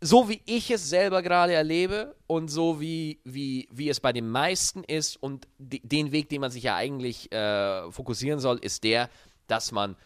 so 0.00 0.30
wie 0.30 0.40
ich 0.46 0.70
es 0.70 0.88
selber 0.88 1.20
gerade 1.20 1.52
erlebe 1.52 2.16
und 2.26 2.48
so 2.48 2.80
wie, 2.80 3.20
wie, 3.24 3.68
wie 3.70 3.90
es 3.90 4.00
bei 4.00 4.14
den 4.14 4.30
meisten 4.30 4.84
ist 4.84 5.22
und 5.22 5.46
den 5.58 6.10
Weg, 6.10 6.30
den 6.30 6.40
man 6.40 6.50
sich 6.50 6.62
ja 6.62 6.74
eigentlich 6.74 7.30
äh, 7.30 7.92
fokussieren 7.92 8.40
soll, 8.40 8.56
ist 8.56 8.84
der, 8.84 9.10
dass 9.48 9.70
man 9.70 9.96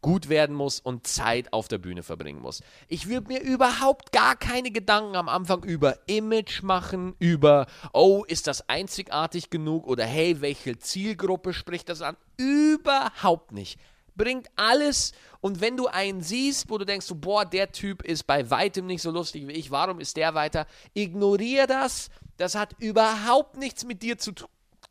gut 0.00 0.28
werden 0.28 0.56
muss 0.56 0.80
und 0.80 1.06
Zeit 1.06 1.52
auf 1.52 1.68
der 1.68 1.78
Bühne 1.78 2.02
verbringen 2.02 2.40
muss. 2.40 2.62
Ich 2.88 3.08
würde 3.08 3.28
mir 3.28 3.40
überhaupt 3.40 4.12
gar 4.12 4.36
keine 4.36 4.70
Gedanken 4.70 5.16
am 5.16 5.28
Anfang 5.28 5.62
über 5.64 5.98
Image 6.06 6.62
machen, 6.62 7.14
über, 7.18 7.66
oh, 7.92 8.24
ist 8.26 8.46
das 8.46 8.68
einzigartig 8.68 9.50
genug 9.50 9.86
oder 9.86 10.04
hey, 10.04 10.40
welche 10.40 10.78
Zielgruppe 10.78 11.52
spricht 11.52 11.88
das 11.88 12.02
an? 12.02 12.16
Überhaupt 12.36 13.52
nicht. 13.52 13.78
Bringt 14.16 14.48
alles 14.56 15.12
und 15.40 15.60
wenn 15.60 15.76
du 15.76 15.86
einen 15.86 16.22
siehst, 16.22 16.68
wo 16.68 16.78
du 16.78 16.84
denkst, 16.84 17.06
so, 17.06 17.14
boah, 17.14 17.44
der 17.44 17.72
Typ 17.72 18.02
ist 18.02 18.26
bei 18.26 18.50
weitem 18.50 18.86
nicht 18.86 19.02
so 19.02 19.10
lustig 19.10 19.46
wie 19.48 19.52
ich, 19.52 19.70
warum 19.70 20.00
ist 20.00 20.16
der 20.16 20.34
weiter? 20.34 20.66
Ignorier 20.94 21.66
das. 21.66 22.10
Das 22.36 22.54
hat 22.54 22.74
überhaupt 22.78 23.56
nichts 23.56 23.84
mit 23.84 24.02
dir 24.02 24.18
zu, 24.18 24.32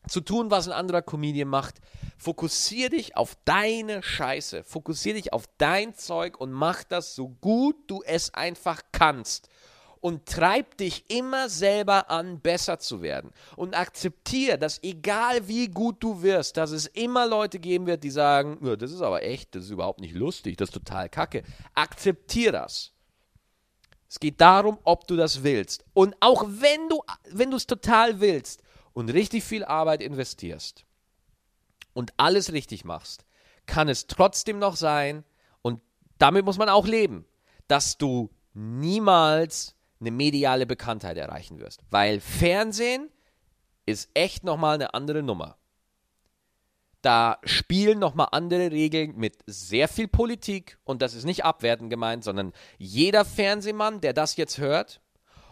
zu 0.08 0.22
tun, 0.22 0.52
was 0.52 0.68
ein 0.68 0.74
anderer 0.74 1.02
Comedian 1.02 1.48
macht. 1.48 1.76
Fokussier 2.18 2.90
dich 2.90 3.16
auf 3.16 3.38
deine 3.46 4.04
Scheiße. 4.04 4.64
Fokussier 4.64 5.14
dich 5.14 5.34
auf 5.34 5.46
dein 5.58 5.96
Zeug 5.96 6.40
und 6.40 6.52
mach 6.52 6.84
das 6.84 7.16
so 7.16 7.30
gut 7.30 7.76
du 7.88 8.02
es 8.06 8.34
einfach 8.34 8.82
kannst. 8.92 9.50
Und 10.02 10.26
treib 10.26 10.78
dich 10.78 11.10
immer 11.10 11.50
selber 11.50 12.10
an, 12.10 12.40
besser 12.40 12.80
zu 12.80 13.02
werden. 13.02 13.32
Und 13.58 13.78
akzeptier, 13.78 14.58
dass 14.58 14.82
egal 14.82 15.46
wie 15.50 15.68
gut 15.68 15.98
du 16.02 16.22
wirst, 16.22 16.56
dass 16.56 16.72
es 16.72 16.88
immer 16.88 17.28
Leute 17.28 17.60
geben 17.60 17.86
wird, 17.86 18.06
die 18.06 18.10
sagen, 18.10 18.58
ja, 18.62 18.78
das 18.78 18.94
ist 18.94 19.02
aber 19.02 19.24
echt, 19.24 19.56
das 19.56 19.66
ist 19.66 19.72
überhaupt 19.72 20.00
nicht 20.00 20.16
lustig, 20.16 20.56
das 20.56 20.70
ist 20.70 20.76
total 20.76 21.10
kacke. 21.10 21.44
Akzeptier 21.74 22.54
das. 22.54 22.94
Es 24.08 24.20
geht 24.20 24.40
darum, 24.40 24.80
ob 24.86 25.06
du 25.06 25.18
das 25.18 25.44
willst. 25.44 25.84
Und 25.94 26.16
auch 26.22 26.46
wenn 26.48 26.88
du 26.88 27.02
wenn 27.32 27.52
du 27.52 27.58
es 27.58 27.68
total 27.68 28.22
willst 28.22 28.64
und 28.94 29.10
richtig 29.10 29.44
viel 29.44 29.64
Arbeit 29.64 30.02
investierst, 30.02 30.86
und 31.94 32.14
alles 32.18 32.54
richtig 32.54 32.86
machst, 32.86 33.26
kann 33.66 33.90
es 33.90 34.08
trotzdem 34.08 34.60
noch 34.60 34.76
sein, 34.76 35.24
und 35.62 35.82
damit 36.18 36.46
muss 36.46 36.58
man 36.58 36.70
auch 36.70 36.88
leben, 36.88 37.26
dass 37.68 37.98
du 37.98 38.30
niemals 38.54 39.76
eine 40.00 40.12
mediale 40.12 40.66
Bekanntheit 40.66 41.18
erreichen 41.18 41.60
wirst. 41.60 41.82
Weil 41.90 42.20
Fernsehen 42.20 43.10
ist 43.86 44.10
echt 44.14 44.44
nochmal 44.44 44.76
eine 44.76 44.94
andere 44.94 45.24
Nummer. 45.24 45.58
Da 47.02 47.40
spielen 47.44 48.00
nochmal 48.00 48.30
andere 48.32 48.72
Regeln 48.72 49.16
mit 49.16 49.38
sehr 49.46 49.88
viel 49.88 50.08
Politik 50.08 50.78
und 50.84 51.02
das 51.02 51.14
ist 51.14 51.24
nicht 51.24 51.46
abwertend 51.46 51.90
gemeint, 51.90 52.24
sondern 52.24 52.54
jeder 52.78 53.24
Fernsehmann, 53.24 54.02
der 54.02 54.14
das 54.14 54.36
jetzt 54.36 54.58
hört 54.58 55.02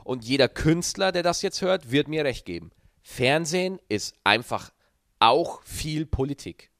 und 0.03 0.25
jeder 0.25 0.49
Künstler, 0.49 1.11
der 1.11 1.23
das 1.23 1.41
jetzt 1.41 1.61
hört, 1.61 1.91
wird 1.91 2.09
mir 2.09 2.25
recht 2.25 2.45
geben. 2.45 2.71
Fernsehen 3.09 3.79
ist 3.87 4.15
einfach 4.25 4.71
auch 5.19 5.63
viel 5.63 6.05
Politik. 6.05 6.71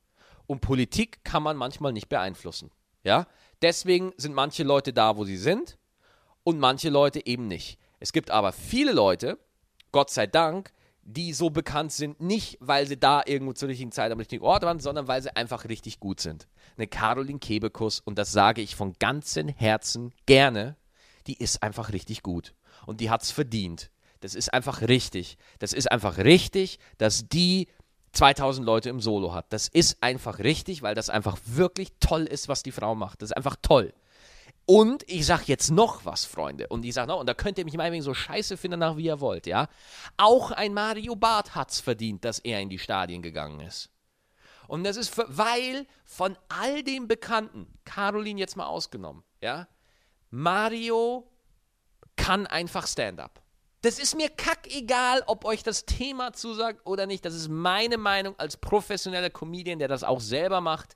Und 0.46 0.60
Politik 0.60 1.24
kann 1.24 1.42
man 1.42 1.56
manchmal 1.56 1.94
nicht 1.94 2.10
beeinflussen. 2.10 2.70
Ja? 3.02 3.28
Deswegen 3.62 4.12
sind 4.18 4.36
manche 4.36 4.64
Leute 4.64 4.92
da, 4.92 5.16
wo 5.16 5.24
sie 5.24 5.38
sind 5.38 5.78
und 6.44 6.60
manche 6.60 6.90
Leute 6.90 7.26
eben 7.26 7.48
nicht. 7.48 7.80
Es 8.02 8.12
gibt 8.12 8.30
aber 8.30 8.52
viele 8.52 8.92
Leute, 8.92 9.40
Gott 9.94 10.10
sei 10.10 10.28
Dank, 10.28 10.74
die 11.02 11.32
so 11.32 11.50
bekannt 11.50 11.94
sind, 11.94 12.20
nicht 12.20 12.58
weil 12.60 12.86
sie 12.88 13.00
da 13.00 13.24
irgendwo 13.26 13.54
zur 13.54 13.70
richtigen 13.70 13.94
Zeit 13.94 14.12
am 14.12 14.20
richtigen 14.20 14.44
Ort 14.44 14.64
waren, 14.64 14.82
sondern 14.82 15.08
weil 15.08 15.22
sie 15.22 15.34
einfach 15.36 15.64
richtig 15.70 16.02
gut 16.02 16.20
sind. 16.20 16.50
Eine 16.76 16.88
Caroline 16.88 17.40
Kebekus, 17.40 18.02
und 18.02 18.20
das 18.20 18.34
sage 18.34 18.62
ich 18.62 18.76
von 18.76 18.94
ganzem 19.00 19.48
Herzen 19.48 20.14
gerne, 20.26 20.76
die 21.26 21.38
ist 21.38 21.64
einfach 21.64 21.94
richtig 21.94 22.22
gut. 22.22 22.54
Und 22.86 23.00
die 23.00 23.10
hat 23.10 23.24
es 23.24 23.32
verdient. 23.32 23.90
Das 24.20 24.36
ist 24.36 24.54
einfach 24.54 24.82
richtig. 24.82 25.38
Das 25.60 25.74
ist 25.74 25.92
einfach 25.92 26.18
richtig, 26.18 26.80
dass 26.98 27.28
die 27.28 27.68
2000 28.14 28.66
Leute 28.66 28.90
im 28.90 29.00
Solo 29.00 29.34
hat. 29.34 29.52
Das 29.54 29.68
ist 29.68 30.02
einfach 30.02 30.40
richtig, 30.40 30.82
weil 30.82 30.96
das 30.96 31.10
einfach 31.10 31.38
wirklich 31.46 31.94
toll 32.00 32.24
ist, 32.24 32.48
was 32.48 32.64
die 32.64 32.72
Frau 32.72 32.96
macht. 32.96 33.22
Das 33.22 33.32
ist 33.32 33.38
einfach 33.38 33.58
toll. 33.62 33.94
Und 34.66 35.10
ich 35.10 35.26
sag 35.26 35.48
jetzt 35.48 35.72
noch 35.72 36.04
was, 36.04 36.26
Freunde. 36.26 36.68
Und 36.68 36.84
ich 36.84 36.94
sag 36.94 37.08
noch, 37.08 37.20
und 37.20 37.28
da 37.28 37.34
könnt 37.34 37.58
ihr 37.58 37.64
mich 37.64 37.78
meinetwegen 37.78 38.04
so 38.04 38.14
scheiße 38.14 38.58
finden, 38.58 38.80
nach 38.80 38.98
wie 38.98 39.06
ihr 39.06 39.22
wollt, 39.22 39.48
ja. 39.48 39.70
Auch 40.18 40.52
ein 40.52 40.74
Mario 40.74 41.16
Barth 41.16 41.56
hat's 41.56 41.80
verdient, 41.80 42.26
dass 42.26 42.40
er 42.40 42.60
in 42.60 42.70
die 42.70 42.80
Stadien 42.80 43.22
gegangen 43.22 43.62
ist. 43.62 43.90
Und 44.68 44.84
das 44.84 44.98
ist, 44.98 45.08
für, 45.08 45.26
weil 45.30 45.88
von 46.04 46.38
all 46.50 46.84
den 46.84 47.08
Bekannten, 47.08 47.68
Caroline 47.86 48.40
jetzt 48.40 48.58
mal 48.58 48.66
ausgenommen, 48.66 49.24
ja, 49.42 49.68
Mario 50.32 51.32
kann 52.18 52.46
einfach 52.46 52.88
Stand-up. 52.88 53.42
Das 53.82 54.00
ist 54.00 54.16
mir 54.16 54.30
kackegal, 54.30 55.24
ob 55.28 55.46
euch 55.46 55.62
das 55.62 55.86
Thema 55.86 56.34
zusagt 56.34 56.82
oder 56.86 57.06
nicht. 57.06 57.24
Das 57.26 57.36
ist 57.36 57.48
meine 57.48 57.98
Meinung 57.98 58.34
als 58.40 58.58
professioneller 58.58 59.30
Comedian, 59.30 59.80
der 59.80 59.88
das 59.88 60.04
auch 60.04 60.20
selber 60.20 60.62
macht. 60.62 60.96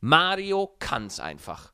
Mario 0.00 0.74
kann 0.78 1.06
es 1.06 1.20
einfach. 1.20 1.72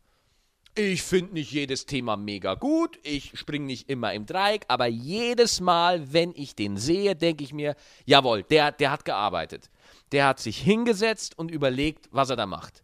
Ich 0.76 1.02
finde 1.02 1.34
nicht 1.34 1.52
jedes 1.52 1.86
Thema 1.86 2.16
mega 2.16 2.54
gut, 2.54 2.98
ich 3.04 3.38
springe 3.38 3.66
nicht 3.66 3.88
immer 3.88 4.12
im 4.12 4.26
Dreieck, 4.26 4.64
aber 4.66 4.86
jedes 4.86 5.60
Mal, 5.60 6.12
wenn 6.12 6.32
ich 6.34 6.56
den 6.56 6.78
sehe, 6.78 7.14
denke 7.14 7.44
ich 7.44 7.52
mir, 7.52 7.76
jawohl, 8.06 8.42
der, 8.42 8.72
der 8.72 8.90
hat 8.90 9.04
gearbeitet. 9.04 9.70
Der 10.10 10.26
hat 10.26 10.40
sich 10.40 10.58
hingesetzt 10.58 11.38
und 11.38 11.52
überlegt, 11.52 12.08
was 12.10 12.30
er 12.30 12.34
da 12.36 12.46
macht. 12.46 12.82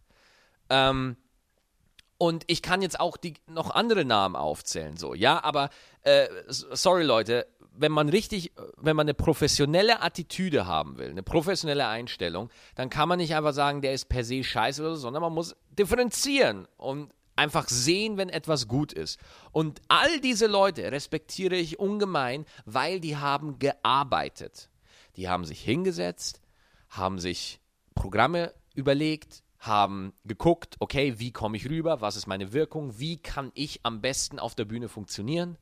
Ähm, 0.69 1.17
und 2.17 2.45
ich 2.47 2.61
kann 2.61 2.81
jetzt 2.81 2.97
auch 2.97 3.17
die 3.17 3.33
noch 3.47 3.71
andere 3.71 4.05
Namen 4.05 4.37
aufzählen, 4.37 4.95
so, 4.95 5.13
ja, 5.13 5.43
aber 5.43 5.69
äh, 6.03 6.29
sorry 6.47 7.03
Leute, 7.03 7.45
wenn 7.81 7.91
man 7.91 8.09
richtig, 8.09 8.51
wenn 8.77 8.95
man 8.95 9.05
eine 9.05 9.13
professionelle 9.13 10.01
Attitüde 10.01 10.65
haben 10.65 10.97
will, 10.97 11.09
eine 11.09 11.23
professionelle 11.23 11.87
Einstellung, 11.87 12.49
dann 12.75 12.89
kann 12.89 13.09
man 13.09 13.17
nicht 13.17 13.35
einfach 13.35 13.53
sagen, 13.53 13.81
der 13.81 13.93
ist 13.93 14.07
per 14.07 14.23
se 14.23 14.43
scheiße 14.43 14.81
oder 14.81 14.95
so, 14.95 15.01
sondern 15.01 15.21
man 15.21 15.33
muss 15.33 15.55
differenzieren 15.71 16.67
und 16.77 17.13
einfach 17.35 17.67
sehen, 17.69 18.17
wenn 18.17 18.29
etwas 18.29 18.67
gut 18.67 18.93
ist. 18.93 19.19
Und 19.51 19.81
all 19.87 20.19
diese 20.21 20.47
Leute 20.47 20.91
respektiere 20.91 21.55
ich 21.55 21.79
ungemein, 21.79 22.45
weil 22.65 22.99
die 22.99 23.17
haben 23.17 23.57
gearbeitet. 23.57 24.69
Die 25.15 25.27
haben 25.27 25.45
sich 25.45 25.61
hingesetzt, 25.61 26.39
haben 26.89 27.19
sich 27.19 27.59
Programme 27.95 28.53
überlegt, 28.75 29.43
haben 29.59 30.13
geguckt, 30.23 30.75
okay, 30.79 31.15
wie 31.17 31.31
komme 31.31 31.57
ich 31.57 31.69
rüber, 31.69 32.01
was 32.01 32.15
ist 32.15 32.27
meine 32.27 32.53
Wirkung, 32.53 32.99
wie 32.99 33.17
kann 33.17 33.51
ich 33.53 33.79
am 33.83 34.01
besten 34.01 34.39
auf 34.39 34.55
der 34.55 34.65
Bühne 34.65 34.87
funktionieren 34.87 35.57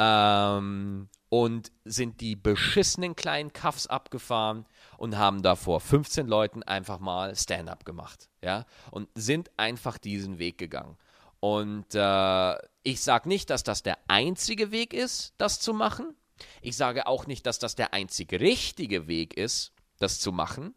ähm, 0.00 1.08
und 1.30 1.70
sind 1.84 2.20
die 2.20 2.36
beschissenen 2.36 3.16
kleinen 3.16 3.52
Cuffs 3.52 3.86
abgefahren 3.86 4.66
und 4.98 5.16
haben 5.16 5.42
da 5.42 5.56
vor 5.56 5.80
15 5.80 6.26
Leuten 6.26 6.62
einfach 6.62 6.98
mal 6.98 7.34
Stand-up 7.34 7.86
gemacht, 7.86 8.28
ja, 8.42 8.66
und 8.90 9.08
sind 9.14 9.50
einfach 9.56 9.96
diesen 9.96 10.38
Weg 10.38 10.58
gegangen. 10.58 10.98
Und 11.38 11.94
äh, 11.94 12.54
ich 12.82 13.00
sage 13.00 13.28
nicht, 13.28 13.48
dass 13.48 13.62
das 13.62 13.82
der 13.82 13.96
einzige 14.08 14.72
Weg 14.72 14.92
ist, 14.92 15.32
das 15.38 15.60
zu 15.60 15.72
machen. 15.72 16.14
Ich 16.60 16.76
sage 16.76 17.06
auch 17.06 17.26
nicht, 17.26 17.46
dass 17.46 17.58
das 17.58 17.76
der 17.76 17.94
einzige 17.94 18.40
richtige 18.40 19.06
Weg 19.06 19.34
ist, 19.36 19.72
das 19.98 20.20
zu 20.20 20.32
machen. 20.32 20.74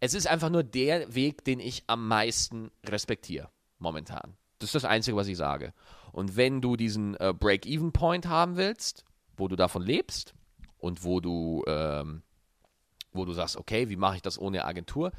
Es 0.00 0.14
ist 0.14 0.26
einfach 0.26 0.50
nur 0.50 0.64
der 0.64 1.14
Weg, 1.14 1.44
den 1.44 1.60
ich 1.60 1.84
am 1.86 2.08
meisten 2.08 2.70
respektiere, 2.84 3.50
momentan. 3.78 4.36
Das 4.58 4.68
ist 4.68 4.74
das 4.74 4.84
Einzige, 4.84 5.16
was 5.16 5.28
ich 5.28 5.36
sage. 5.36 5.74
Und 6.12 6.36
wenn 6.36 6.60
du 6.60 6.76
diesen 6.76 7.14
äh, 7.16 7.34
Break-Even-Point 7.38 8.26
haben 8.26 8.56
willst, 8.56 9.04
wo 9.42 9.48
du 9.48 9.56
davon 9.56 9.82
lebst 9.82 10.34
und 10.78 11.02
wo 11.02 11.18
du, 11.18 11.64
ähm, 11.66 12.22
wo 13.12 13.24
du 13.24 13.32
sagst, 13.32 13.56
okay, 13.56 13.88
wie 13.88 13.96
mache 13.96 14.14
ich 14.14 14.22
das 14.22 14.38
ohne 14.38 14.64
Agentur, 14.64 15.10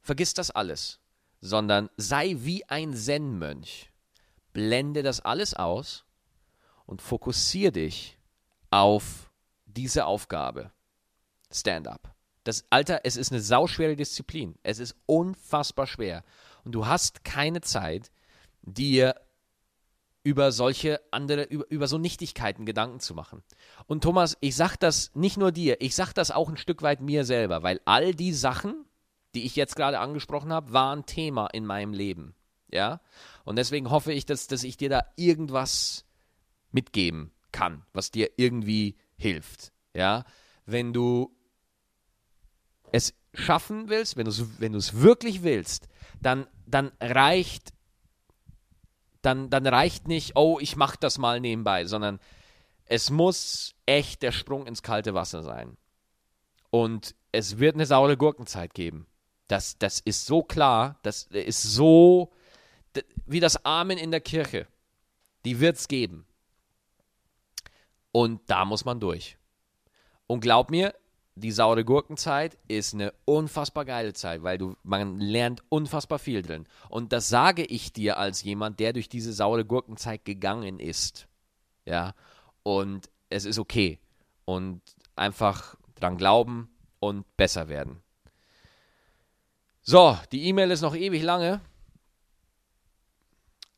vergiss 0.00 0.34
das 0.34 0.52
alles, 0.52 1.00
sondern 1.40 1.90
sei 1.96 2.36
wie 2.38 2.64
ein 2.66 2.94
Zen-Mönch. 2.94 3.90
Blende 4.52 5.02
das 5.02 5.18
alles 5.18 5.52
aus 5.54 6.04
und 6.86 7.02
fokussiere 7.02 7.72
dich 7.72 8.20
auf 8.70 9.32
diese 9.66 10.06
Aufgabe. 10.06 10.70
Stand-up. 11.50 12.14
Das 12.44 12.66
Alter, 12.70 13.00
es 13.02 13.16
ist 13.16 13.32
eine 13.32 13.40
sauschwere 13.40 13.96
Disziplin. 13.96 14.54
Es 14.62 14.78
ist 14.78 14.94
unfassbar 15.06 15.88
schwer. 15.88 16.22
Und 16.62 16.70
du 16.70 16.86
hast 16.86 17.24
keine 17.24 17.62
Zeit, 17.62 18.12
dir 18.62 19.16
über 20.24 20.52
solche 20.52 21.00
andere, 21.12 21.44
über, 21.44 21.70
über 21.70 21.86
so 21.86 21.98
Nichtigkeiten 21.98 22.64
Gedanken 22.64 22.98
zu 22.98 23.14
machen. 23.14 23.44
Und 23.86 24.02
Thomas, 24.02 24.36
ich 24.40 24.56
sag 24.56 24.76
das 24.76 25.14
nicht 25.14 25.36
nur 25.36 25.52
dir, 25.52 25.80
ich 25.80 25.94
sag 25.94 26.14
das 26.14 26.30
auch 26.30 26.48
ein 26.48 26.56
Stück 26.56 26.82
weit 26.82 27.02
mir 27.02 27.24
selber, 27.24 27.62
weil 27.62 27.80
all 27.84 28.14
die 28.14 28.32
Sachen, 28.32 28.86
die 29.34 29.44
ich 29.44 29.54
jetzt 29.54 29.76
gerade 29.76 30.00
angesprochen 30.00 30.52
habe, 30.52 30.72
waren 30.72 31.04
Thema 31.04 31.48
in 31.48 31.66
meinem 31.66 31.92
Leben. 31.92 32.34
Ja? 32.70 33.02
Und 33.44 33.56
deswegen 33.56 33.90
hoffe 33.90 34.12
ich, 34.14 34.24
dass, 34.24 34.46
dass 34.46 34.64
ich 34.64 34.78
dir 34.78 34.88
da 34.88 35.04
irgendwas 35.16 36.06
mitgeben 36.72 37.30
kann, 37.52 37.84
was 37.92 38.10
dir 38.10 38.30
irgendwie 38.38 38.96
hilft. 39.16 39.72
Ja? 39.92 40.24
Wenn 40.64 40.94
du 40.94 41.36
es 42.92 43.12
schaffen 43.34 43.90
willst, 43.90 44.16
wenn 44.16 44.24
du 44.24 44.30
es 44.30 44.60
wenn 44.60 45.02
wirklich 45.02 45.42
willst, 45.42 45.88
dann, 46.22 46.46
dann 46.66 46.92
reicht 46.98 47.73
dann, 49.24 49.50
dann 49.50 49.66
reicht 49.66 50.08
nicht, 50.08 50.36
oh, 50.36 50.58
ich 50.60 50.76
mache 50.76 50.98
das 51.00 51.18
mal 51.18 51.40
nebenbei, 51.40 51.84
sondern 51.86 52.20
es 52.86 53.10
muss 53.10 53.74
echt 53.86 54.22
der 54.22 54.32
Sprung 54.32 54.66
ins 54.66 54.82
kalte 54.82 55.14
Wasser 55.14 55.42
sein. 55.42 55.76
Und 56.70 57.14
es 57.32 57.58
wird 57.58 57.74
eine 57.74 57.86
saure 57.86 58.16
Gurkenzeit 58.16 58.74
geben. 58.74 59.06
Das, 59.48 59.78
das 59.78 60.00
ist 60.00 60.26
so 60.26 60.42
klar, 60.42 60.98
das 61.02 61.24
ist 61.24 61.62
so 61.62 62.32
wie 63.26 63.40
das 63.40 63.64
Amen 63.64 63.98
in 63.98 64.10
der 64.10 64.20
Kirche. 64.20 64.66
Die 65.44 65.60
wird 65.60 65.76
es 65.76 65.88
geben. 65.88 66.26
Und 68.12 68.42
da 68.46 68.64
muss 68.64 68.84
man 68.84 69.00
durch. 69.00 69.38
Und 70.26 70.40
glaub 70.40 70.70
mir, 70.70 70.94
die 71.36 71.50
saure 71.50 71.84
Gurkenzeit 71.84 72.56
ist 72.68 72.94
eine 72.94 73.12
unfassbar 73.24 73.84
geile 73.84 74.12
Zeit, 74.12 74.42
weil 74.42 74.58
du, 74.58 74.76
man 74.82 75.18
lernt 75.18 75.62
unfassbar 75.68 76.18
viel 76.18 76.42
drin. 76.42 76.66
Und 76.88 77.12
das 77.12 77.28
sage 77.28 77.64
ich 77.64 77.92
dir 77.92 78.18
als 78.18 78.42
jemand, 78.42 78.78
der 78.78 78.92
durch 78.92 79.08
diese 79.08 79.32
saure 79.32 79.64
Gurkenzeit 79.64 80.24
gegangen 80.24 80.78
ist. 80.78 81.26
Ja. 81.86 82.14
Und 82.62 83.10
es 83.30 83.44
ist 83.44 83.58
okay. 83.58 83.98
Und 84.44 84.80
einfach 85.16 85.76
dran 85.96 86.16
glauben 86.16 86.68
und 87.00 87.24
besser 87.36 87.68
werden. 87.68 88.00
So, 89.82 90.16
die 90.32 90.46
E-Mail 90.46 90.70
ist 90.70 90.82
noch 90.82 90.94
ewig 90.94 91.22
lange. 91.22 91.60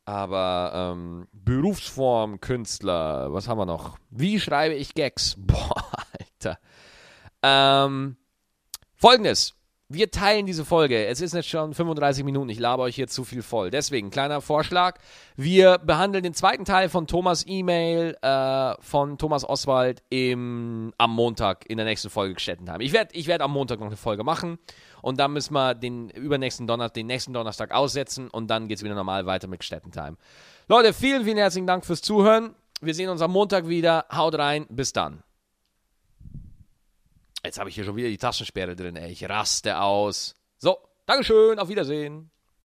Aber 0.05 0.93
ähm, 0.95 1.27
Berufsform, 1.33 2.41
Künstler, 2.41 3.33
was 3.33 3.49
haben 3.49 3.59
wir 3.59 3.67
noch? 3.67 3.99
Wie 4.11 4.39
schreibe 4.39 4.75
ich 4.75 4.95
Gags? 4.95 5.35
Boah, 5.39 5.91
Alter. 6.21 6.61
Ähm, 7.47 8.17
Folgendes. 8.97 9.53
Wir 9.89 10.11
teilen 10.11 10.47
diese 10.47 10.65
Folge. 10.65 11.07
Es 11.07 11.21
ist 11.21 11.33
jetzt 11.33 11.49
schon 11.49 11.73
35 11.73 12.25
Minuten. 12.25 12.49
Ich 12.49 12.59
laber 12.59 12.83
euch 12.83 12.97
hier 12.97 13.07
zu 13.07 13.23
viel 13.23 13.43
voll. 13.43 13.71
Deswegen, 13.71 14.11
kleiner 14.11 14.41
Vorschlag. 14.41 14.99
Wir 15.37 15.79
behandeln 15.79 16.25
den 16.25 16.35
zweiten 16.35 16.65
Teil 16.65 16.89
von 16.89 17.07
Thomas 17.07 17.45
E-Mail 17.47 18.17
äh, 18.21 18.75
von 18.81 19.17
Thomas 19.17 19.49
Oswald 19.49 20.03
im, 20.11 20.93
am 20.99 21.15
Montag 21.15 21.71
in 21.71 21.77
der 21.77 21.87
nächsten 21.87 22.11
Folge 22.11 22.35
gestetten 22.35 22.69
haben. 22.69 22.81
Ich 22.81 22.93
werde 22.93 23.15
ich 23.15 23.29
werd 23.29 23.43
am 23.43 23.53
Montag 23.53 23.79
noch 23.79 23.87
eine 23.87 23.97
Folge 23.97 24.25
machen. 24.25 24.59
Und 25.03 25.21
dann 25.21 25.33
müssen 25.33 25.55
wir 25.55 25.77
den 25.77 26.11
übernächsten 26.11 26.67
Donnerstag, 26.67 26.95
den 26.95 27.07
nächsten 27.07 27.33
Donnerstag 27.33 27.71
aussetzen 27.71 28.29
und 28.29 28.49
dann 28.49 28.67
geht 28.67 28.79
es 28.79 28.83
wieder 28.85 28.97
normal 28.97 29.27
weiter 29.27 29.47
mit 29.47 29.63
Stettentime. 29.63 30.17
Leute, 30.67 30.93
vielen, 30.95 31.23
vielen 31.23 31.39
herzlichen 31.39 31.69
Dank 31.69 31.87
fürs 31.87 32.03
Zuhören. 32.03 32.57
Wir 32.81 32.93
sehen 32.93 33.09
uns 33.09 33.23
am 33.23 33.31
Montag 33.31 33.69
wieder. 33.69 34.07
Haut 34.13 34.37
rein. 34.37 34.67
Bis 34.69 34.93
dann. 34.93 35.23
Jetzt 37.47 37.59
habe 37.61 37.69
ich 37.69 37.77
hier 37.77 37.85
schon 37.85 37.95
wieder 37.95 38.09
die 38.09 38.19
Taschensperre 38.19 38.75
drin, 38.75 38.97
ey. 38.97 39.13
Ich 39.13 39.29
raste 39.29 39.81
aus. 39.81 40.35
So, 40.59 40.79
Dankeschön, 41.07 41.61
auf 41.61 41.69
Wiedersehen. 41.69 42.31